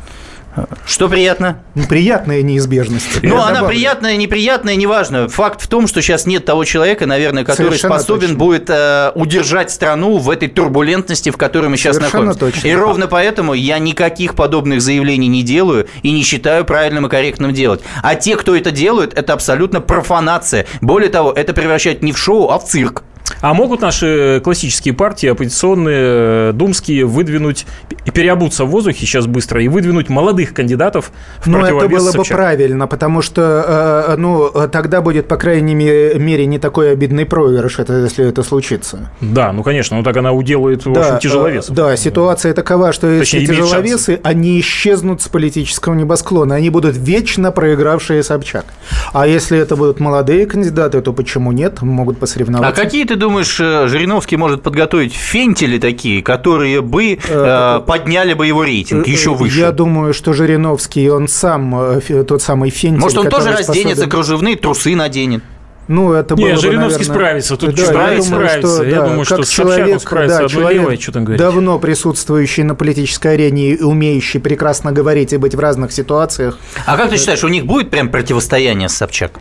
[0.85, 1.59] Что приятно?
[1.87, 3.23] Приятная неизбежность.
[3.23, 5.29] Ну, она приятная, неприятная, неважно.
[5.29, 8.37] Факт в том, что сейчас нет того человека, наверное, который Совершенно способен точно.
[8.37, 12.57] будет э, удержать страну в этой турбулентности, в которой мы сейчас Совершенно находимся.
[12.57, 12.67] Точно.
[12.67, 17.53] И ровно поэтому я никаких подобных заявлений не делаю и не считаю правильным и корректным
[17.53, 17.81] делать.
[18.03, 20.65] А те, кто это делают, это абсолютно профанация.
[20.81, 23.03] Более того, это превращает не в шоу, а в цирк.
[23.41, 27.65] А могут наши классические партии, оппозиционные, э, думские, выдвинуть
[28.05, 32.37] и переобуться в воздухе сейчас быстро и выдвинуть молодых кандидатов в Ну, это было Собчак?
[32.37, 37.79] бы правильно, потому что э, ну, тогда будет, по крайней мере, не такой обидный проигрыш,
[37.79, 39.09] это, если это случится.
[39.21, 41.75] Да, ну, конечно, ну так она уделает, в да, общем, тяжеловесов.
[41.75, 47.51] Да, ситуация такова, что Точнее, эти тяжеловесы, они исчезнут с политического небосклона, они будут вечно
[47.51, 48.65] проигравшие Собчак.
[49.13, 51.81] А если это будут молодые кандидаты, то почему нет?
[51.81, 52.81] Могут посоревноваться.
[52.81, 58.33] А какие ты думаешь, э, Жириновский может подготовить фентили такие, которые бы э, э подняли
[58.33, 59.59] бы его рейтинг э, еще выше?
[59.59, 64.09] Я думаю, что Жириновский, он сам тот самый фентиль, Может, он тоже разденется, способен...
[64.09, 65.43] кружевные трусы наденет?
[65.87, 67.15] Ну, это было Нет, Жириновский наверное...
[67.15, 67.57] справится.
[67.57, 68.75] Тут да, справится, я думаю, справится.
[68.75, 73.71] Что, я да, думаю, что человек, да, человек что там давно присутствующий на политической арене
[73.71, 76.59] и умеющий прекрасно говорить и быть в разных ситуациях.
[76.85, 79.33] А как ты считаешь, у них будет прям противостояние с Собчак?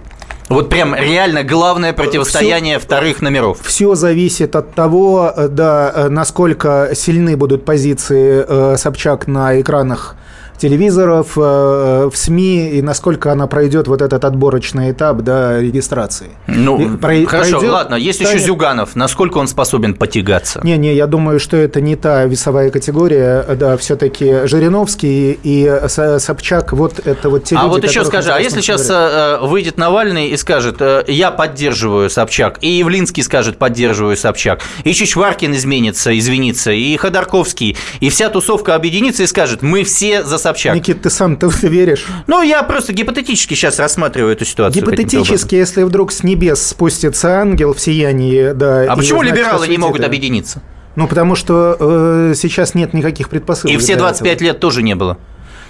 [0.51, 3.59] Вот прям реально главное противостояние все, вторых номеров.
[3.63, 10.17] Все зависит от того, э, да, э, насколько сильны будут позиции э, Собчак на экранах
[10.61, 16.29] телевизоров, э, в СМИ, и насколько она пройдет вот этот отборочный этап да, регистрации.
[16.47, 18.35] Ну, про, хорошо, пройдет, ладно, есть станет...
[18.35, 18.95] еще Зюганов.
[18.95, 20.61] Насколько он способен потягаться?
[20.63, 27.01] Не-не, я думаю, что это не та весовая категория, да, все-таки Жириновский и Собчак, вот
[27.07, 29.41] это вот те А люди, вот еще скажи, а если сейчас говорят?
[29.43, 34.93] Э, выйдет Навальный и скажет, э, я поддерживаю Собчак, и Явлинский скажет, поддерживаю Собчак, и
[34.93, 40.50] Чичваркин изменится, извинится, и Ходорковский, и вся тусовка объединится и скажет, мы все за Собчак
[40.51, 40.75] Собчак.
[40.75, 42.07] Никит, ты сам-то веришь?
[42.27, 44.83] Ну, я просто гипотетически сейчас рассматриваю эту ситуацию.
[44.83, 48.87] Гипотетически, если вдруг с небес спустится ангел в сиянии, да.
[48.89, 50.63] А почему либералы не могут объединиться?
[50.97, 53.75] Ну, потому что э, сейчас нет никаких предпосылок.
[53.75, 54.47] И все 25 этого.
[54.49, 55.19] лет тоже не было.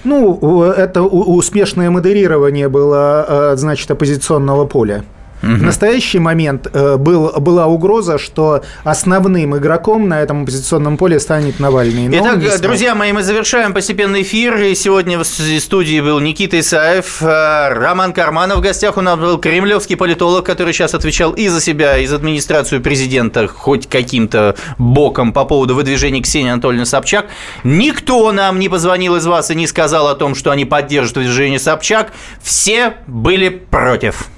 [0.03, 5.05] Ну, это успешное модерирование было, э, значит, оппозиционного поля.
[5.43, 5.53] Угу.
[5.53, 11.59] В настоящий момент э, был, была угроза, что основным игроком на этом оппозиционном поле станет
[11.61, 12.09] Навальный.
[12.09, 14.57] Но Итак, друзья мои, мы завершаем постепенный эфир.
[14.59, 18.59] И сегодня в студии был Никита Исаев, э, Роман Карманов.
[18.59, 22.16] В гостях у нас был кремлевский политолог, который сейчас отвечал и за себя, и за
[22.16, 27.26] администрацию президента хоть каким-то боком по поводу выдвижения Ксении Анатольевны Собчак.
[27.64, 31.59] Никто нам не позвонил из вас и не сказал о том, что они поддерживают выдвижение
[31.59, 32.12] Собчак.
[32.43, 34.28] Все были против.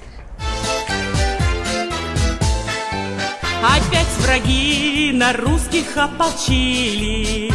[3.63, 7.53] Опять враги на русских ополчились,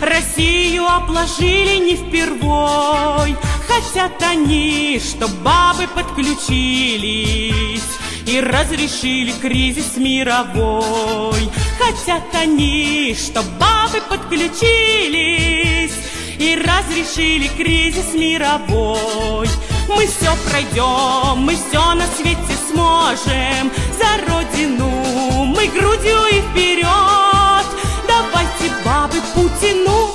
[0.00, 3.36] Россию обложили не впервой.
[3.66, 7.82] Хотят они, чтоб бабы подключились
[8.26, 11.50] И разрешили кризис мировой.
[11.80, 15.94] Хотят они, чтоб бабы подключились
[16.38, 19.48] И разрешили кризис мировой.
[19.88, 25.29] Мы все пройдем, мы все на свете сможем За родину
[25.60, 27.66] мы грудью и вперед.
[28.08, 30.10] Давайте бабы Путину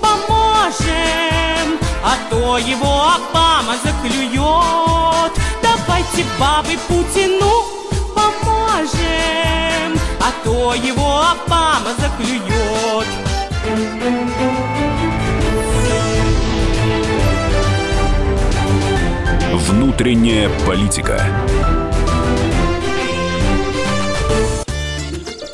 [0.00, 5.32] поможем А то его Обама заклюет.
[5.62, 7.64] Давайте бабы Путину
[8.14, 13.06] поможем А то его Обама заклюет.
[19.52, 21.24] Внутренняя политика.